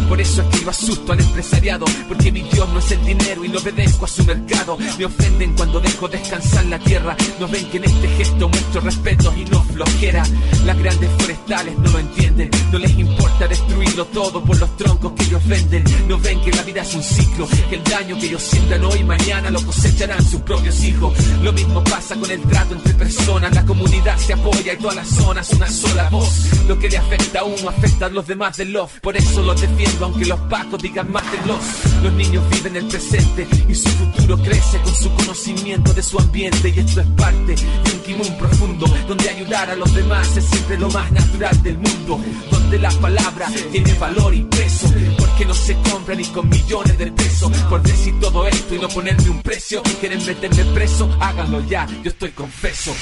Por 0.08 0.20
eso 0.20 0.42
es 0.42 0.48
que 0.48 0.64
yo 0.64 0.70
asusto 0.70 1.12
al 1.12 1.20
empresariado, 1.20 1.86
porque 2.08 2.32
mi 2.32 2.42
Dios 2.42 2.68
no 2.68 2.78
es 2.78 2.90
el 2.92 3.04
dinero 3.04 3.44
y 3.44 3.48
no 3.48 3.58
obedezco 3.58 4.04
a 4.04 4.08
su 4.08 4.24
mercado. 4.24 4.76
Me 4.98 5.04
ofenden 5.04 5.54
cuando 5.54 5.80
dejo 5.80 6.08
descansar 6.08 6.64
la 6.66 6.78
tierra. 6.78 7.16
No 7.38 7.48
ven 7.48 7.68
que 7.70 7.78
en 7.78 7.84
este 7.84 8.08
gesto 8.08 8.48
muestro 8.48 8.80
respeto 8.80 9.32
y 9.36 9.44
no 9.46 9.62
flojera. 9.64 10.24
Las 10.64 10.78
grandes 10.78 11.10
forestales 11.18 11.78
no 11.78 11.90
lo 11.90 11.98
entienden, 11.98 12.50
no 12.70 12.78
les 12.78 12.98
importa 12.98 13.48
destruirlo 13.48 14.04
todo 14.06 14.42
por 14.44 14.58
los 14.58 14.76
troncos 14.76 15.12
que 15.12 15.24
ellos 15.24 15.46
venden. 15.46 15.84
No 16.08 16.18
ven 16.18 16.40
que 16.42 16.52
la 16.52 16.62
vida 16.62 16.82
es 16.82 16.94
un 16.94 17.02
ciclo, 17.02 17.48
que 17.68 17.76
el 17.76 17.84
daño 17.84 18.18
que 18.18 18.26
ellos 18.26 18.42
sientan 18.42 18.84
hoy 18.84 19.04
mañana 19.04 19.50
lo 19.50 19.62
cosecharán 19.64 20.24
sus 20.24 20.40
propios 20.42 20.82
hijos. 20.84 21.14
Lo 21.42 21.52
mismo 21.52 21.82
pasa 21.84 22.16
con 22.16 22.30
el 22.30 22.40
trato 22.42 22.74
entre 22.74 22.94
personas, 22.94 23.54
la 23.54 23.64
comunidad 23.64 24.16
se 24.18 24.32
apoya 24.32 24.72
y 24.72 24.76
todas 24.76 24.96
las 24.96 25.08
zonas 25.08 25.50
una 25.52 25.68
sola 25.68 26.08
voz. 26.10 26.48
Lo 26.68 26.78
que 26.78 26.88
le 26.88 26.98
afecta 26.98 27.40
a 27.40 27.44
uno 27.44 27.68
afecta 27.68 28.06
a 28.06 28.08
los 28.08 28.26
demás 28.26 28.56
del 28.56 28.72
love, 28.72 29.00
por 29.00 29.16
eso 29.16 29.42
los 29.42 29.60
defiendo 29.60 30.06
aunque 30.06 30.26
los 30.26 30.40
pacos 30.40 30.82
digan 30.82 31.10
mátenlos. 31.10 31.42
Los 31.46 31.91
niños 32.10 32.42
viven 32.50 32.76
el 32.76 32.86
presente 32.86 33.46
y 33.68 33.74
su 33.74 33.88
futuro 33.88 34.36
crece 34.38 34.80
con 34.80 34.94
su 34.94 35.12
conocimiento 35.14 35.92
de 35.92 36.02
su 36.02 36.18
ambiente 36.18 36.68
y 36.74 36.78
esto 36.80 37.00
es 37.00 37.06
parte 37.08 37.54
de 37.54 37.92
un 37.92 38.00
timón 38.00 38.38
profundo 38.38 38.86
donde 39.06 39.28
ayudar 39.28 39.70
a 39.70 39.76
los 39.76 39.94
demás 39.94 40.36
es 40.36 40.44
siempre 40.44 40.78
lo 40.78 40.88
más 40.90 41.10
natural 41.12 41.62
del 41.62 41.78
mundo, 41.78 42.20
donde 42.50 42.78
la 42.78 42.90
palabra 42.90 43.48
tiene 43.70 43.92
valor 43.94 44.34
y 44.34 44.42
peso, 44.44 44.92
porque 45.18 45.44
no 45.44 45.54
se 45.54 45.74
compra 45.90 46.14
ni 46.14 46.24
con 46.24 46.48
millones 46.48 46.98
de 46.98 47.12
pesos 47.12 47.50
por 47.68 47.82
decir 47.82 48.18
todo 48.20 48.46
esto 48.46 48.74
y 48.74 48.78
no 48.78 48.88
ponerme 48.88 49.30
un 49.30 49.42
precio. 49.42 49.82
Quieren 50.00 50.24
meterme 50.24 50.64
preso, 50.72 51.08
háganlo 51.20 51.60
ya, 51.66 51.86
yo 52.02 52.10
estoy 52.10 52.30
confeso. 52.30 52.94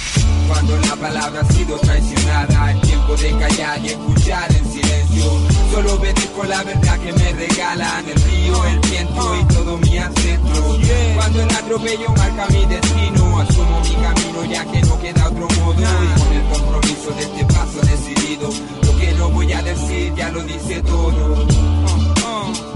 Cuando 0.48 0.76
la 0.78 0.96
palabra 0.96 1.40
ha 1.40 1.52
sido 1.52 1.78
traicionada, 1.78 2.72
es 2.72 2.80
tiempo 2.82 3.16
de 3.16 3.30
callar 3.38 3.84
y 3.84 3.88
escuchar 3.88 4.52
en 4.52 4.72
silencio. 4.72 5.60
Solo 5.70 5.94
obedezco 5.94 6.44
la 6.44 6.62
verdad 6.64 6.98
que 6.98 7.12
me 7.12 7.33
regalan 7.33 8.04
el 8.09 8.20
río, 8.22 8.64
el 8.66 8.80
viento 8.80 9.37
y 9.40 9.44
todo 9.54 9.78
mi 9.78 9.98
ancestro. 9.98 10.78
Cuando 11.14 11.42
el 11.42 11.50
atropello 11.50 12.09
marca 12.16 12.46
mi 12.48 12.66
destino, 12.66 13.40
asumo 13.40 13.80
mi 13.80 13.94
camino 13.94 14.44
ya 14.50 14.64
que 14.64 14.80
no 14.83 15.00
queda 15.00 15.26
otro 15.28 15.48
modo. 15.61 15.80
Y 15.80 16.20
con 16.20 16.33
el 16.33 16.42
compromiso 16.52 17.11
de 17.12 17.22
este 17.22 17.44
paso 17.46 17.80
decidido, 17.83 18.50
lo 18.83 18.96
que 18.98 19.12
no 19.12 19.30
voy 19.30 19.52
a 19.52 19.62
decir 19.62 20.12
ya 20.16 20.30
lo 20.30 20.42
dice 20.42 20.83
todo. 20.83 21.46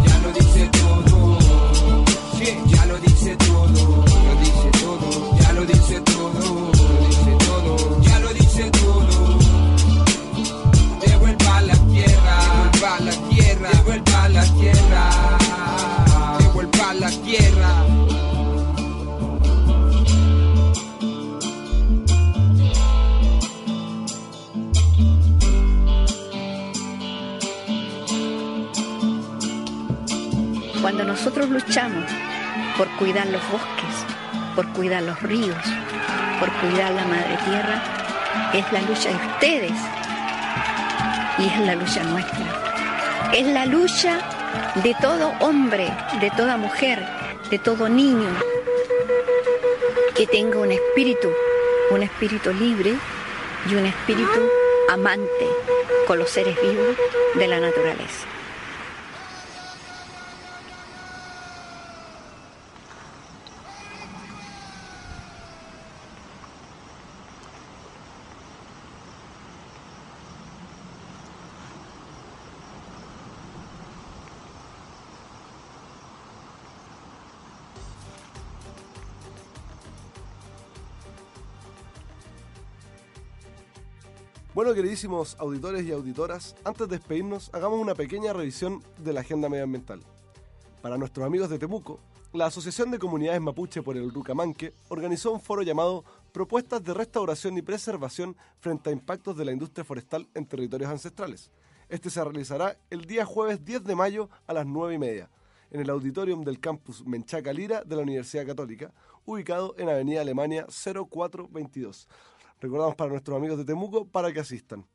Ya 0.06 0.18
lo 0.18 0.32
dice 0.32 0.70
todo. 0.72 1.38
Ya 2.66 2.86
lo 2.86 2.98
dice 2.98 3.36
todo. 3.36 4.04
Lo 4.06 4.40
dice 4.40 4.70
todo. 4.80 5.38
Ya 5.40 5.52
lo 5.52 5.64
dice 5.66 6.00
todo. 6.00 6.53
Nosotros 31.24 31.48
luchamos 31.48 32.04
por 32.76 32.86
cuidar 32.98 33.26
los 33.28 33.40
bosques, 33.50 33.94
por 34.54 34.68
cuidar 34.74 35.02
los 35.04 35.22
ríos, 35.22 35.56
por 36.38 36.52
cuidar 36.52 36.92
la 36.92 37.06
madre 37.06 37.38
tierra, 37.46 37.82
es 38.52 38.70
la 38.70 38.82
lucha 38.82 39.08
de 39.08 39.14
ustedes 39.14 39.72
y 41.38 41.46
es 41.46 41.60
la 41.60 41.76
lucha 41.76 42.04
nuestra. 42.04 43.32
Es 43.32 43.46
la 43.46 43.64
lucha 43.64 44.18
de 44.82 44.94
todo 45.00 45.32
hombre, 45.40 45.90
de 46.20 46.30
toda 46.32 46.58
mujer, 46.58 47.02
de 47.48 47.58
todo 47.58 47.88
niño 47.88 48.28
que 50.14 50.26
tenga 50.26 50.58
un 50.58 50.72
espíritu, 50.72 51.30
un 51.90 52.02
espíritu 52.02 52.52
libre 52.52 52.92
y 53.70 53.74
un 53.74 53.86
espíritu 53.86 54.42
amante 54.90 55.48
con 56.06 56.18
los 56.18 56.28
seres 56.28 56.54
vivos 56.60 56.98
de 57.34 57.48
la 57.48 57.60
naturaleza. 57.60 58.26
Bueno, 84.64 84.76
queridísimos 84.76 85.36
auditores 85.38 85.84
y 85.84 85.92
auditoras, 85.92 86.56
antes 86.64 86.88
de 86.88 86.96
despedirnos, 86.96 87.50
hagamos 87.52 87.78
una 87.78 87.94
pequeña 87.94 88.32
revisión 88.32 88.82
de 88.96 89.12
la 89.12 89.20
agenda 89.20 89.50
medioambiental. 89.50 90.00
Para 90.80 90.96
nuestros 90.96 91.26
amigos 91.26 91.50
de 91.50 91.58
Temuco, 91.58 92.00
la 92.32 92.46
Asociación 92.46 92.90
de 92.90 92.98
Comunidades 92.98 93.42
Mapuche 93.42 93.82
por 93.82 93.98
el 93.98 94.10
Rucamanque 94.10 94.72
organizó 94.88 95.32
un 95.32 95.40
foro 95.42 95.60
llamado 95.60 96.02
Propuestas 96.32 96.82
de 96.82 96.94
Restauración 96.94 97.58
y 97.58 97.60
Preservación 97.60 98.38
frente 98.58 98.88
a 98.88 98.94
impactos 98.94 99.36
de 99.36 99.44
la 99.44 99.52
industria 99.52 99.84
forestal 99.84 100.28
en 100.32 100.46
territorios 100.46 100.90
ancestrales. 100.90 101.50
Este 101.90 102.08
se 102.08 102.24
realizará 102.24 102.78
el 102.88 103.04
día 103.04 103.26
jueves 103.26 103.62
10 103.66 103.84
de 103.84 103.94
mayo 103.94 104.30
a 104.46 104.54
las 104.54 104.64
9 104.64 104.94
y 104.94 104.98
media, 104.98 105.28
en 105.72 105.82
el 105.82 105.90
auditorium 105.90 106.42
del 106.42 106.58
campus 106.58 107.04
Menchaca 107.04 107.52
Lira 107.52 107.84
de 107.84 107.96
la 107.96 108.02
Universidad 108.02 108.46
Católica, 108.46 108.94
ubicado 109.26 109.74
en 109.76 109.90
Avenida 109.90 110.22
Alemania 110.22 110.64
0422. 110.70 112.08
Recordamos 112.64 112.94
para 112.94 113.10
nuestros 113.10 113.36
amigos 113.36 113.58
de 113.58 113.66
Temuco 113.66 114.08
para 114.08 114.32
que 114.32 114.40
asistan. 114.40 114.86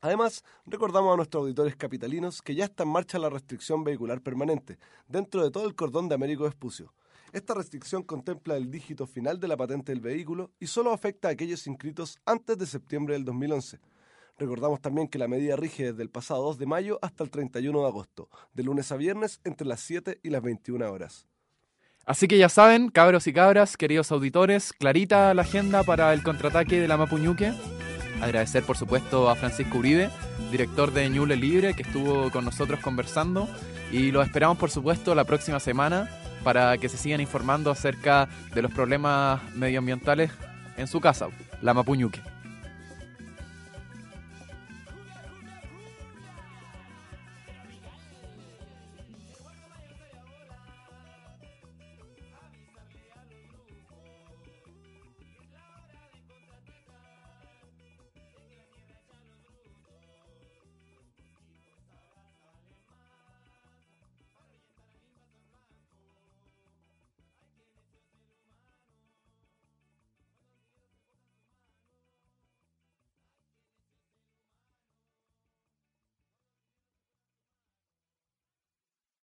Además, 0.00 0.42
recordamos 0.64 1.12
a 1.12 1.16
nuestros 1.16 1.42
auditores 1.42 1.76
capitalinos 1.76 2.40
que 2.40 2.54
ya 2.54 2.64
está 2.64 2.84
en 2.84 2.88
marcha 2.88 3.18
la 3.18 3.28
restricción 3.28 3.84
vehicular 3.84 4.22
permanente 4.22 4.78
dentro 5.08 5.44
de 5.44 5.50
todo 5.50 5.66
el 5.66 5.74
cordón 5.74 6.08
de 6.08 6.14
Américo 6.14 6.44
Vespucio. 6.44 6.94
Esta 7.34 7.52
restricción 7.52 8.02
contempla 8.02 8.56
el 8.56 8.70
dígito 8.70 9.06
final 9.06 9.38
de 9.40 9.48
la 9.48 9.58
patente 9.58 9.92
del 9.92 10.00
vehículo 10.00 10.52
y 10.58 10.68
solo 10.68 10.90
afecta 10.90 11.28
a 11.28 11.32
aquellos 11.32 11.66
inscritos 11.66 12.18
antes 12.24 12.56
de 12.56 12.64
septiembre 12.64 13.12
del 13.12 13.26
2011. 13.26 13.78
Recordamos 14.38 14.80
también 14.80 15.06
que 15.06 15.18
la 15.18 15.28
medida 15.28 15.54
rige 15.54 15.92
desde 15.92 16.04
el 16.04 16.08
pasado 16.08 16.44
2 16.44 16.56
de 16.56 16.64
mayo 16.64 16.98
hasta 17.02 17.24
el 17.24 17.30
31 17.30 17.78
de 17.78 17.88
agosto, 17.88 18.30
de 18.54 18.62
lunes 18.62 18.90
a 18.90 18.96
viernes 18.96 19.38
entre 19.44 19.66
las 19.66 19.80
7 19.80 20.20
y 20.22 20.30
las 20.30 20.40
21 20.40 20.90
horas. 20.90 21.28
Así 22.04 22.26
que 22.26 22.36
ya 22.36 22.48
saben, 22.48 22.88
cabros 22.88 23.26
y 23.28 23.32
cabras, 23.32 23.76
queridos 23.76 24.10
auditores, 24.10 24.72
clarita 24.72 25.32
la 25.34 25.42
agenda 25.42 25.84
para 25.84 26.12
el 26.12 26.22
contraataque 26.22 26.80
de 26.80 26.88
la 26.88 26.96
Mapuñuque. 26.96 27.52
Agradecer, 28.20 28.64
por 28.64 28.76
supuesto, 28.76 29.30
a 29.30 29.36
Francisco 29.36 29.78
Uribe, 29.78 30.10
director 30.50 30.92
de 30.92 31.08
Ñuble 31.08 31.36
Libre, 31.36 31.74
que 31.74 31.82
estuvo 31.82 32.30
con 32.30 32.44
nosotros 32.44 32.80
conversando. 32.80 33.48
Y 33.92 34.10
lo 34.10 34.22
esperamos, 34.22 34.58
por 34.58 34.70
supuesto, 34.70 35.14
la 35.14 35.24
próxima 35.24 35.60
semana 35.60 36.08
para 36.42 36.76
que 36.78 36.88
se 36.88 36.96
sigan 36.96 37.20
informando 37.20 37.70
acerca 37.70 38.28
de 38.52 38.62
los 38.62 38.72
problemas 38.72 39.40
medioambientales 39.54 40.32
en 40.76 40.88
su 40.88 41.00
casa, 41.00 41.28
la 41.60 41.72
Mapuñuque. 41.72 42.20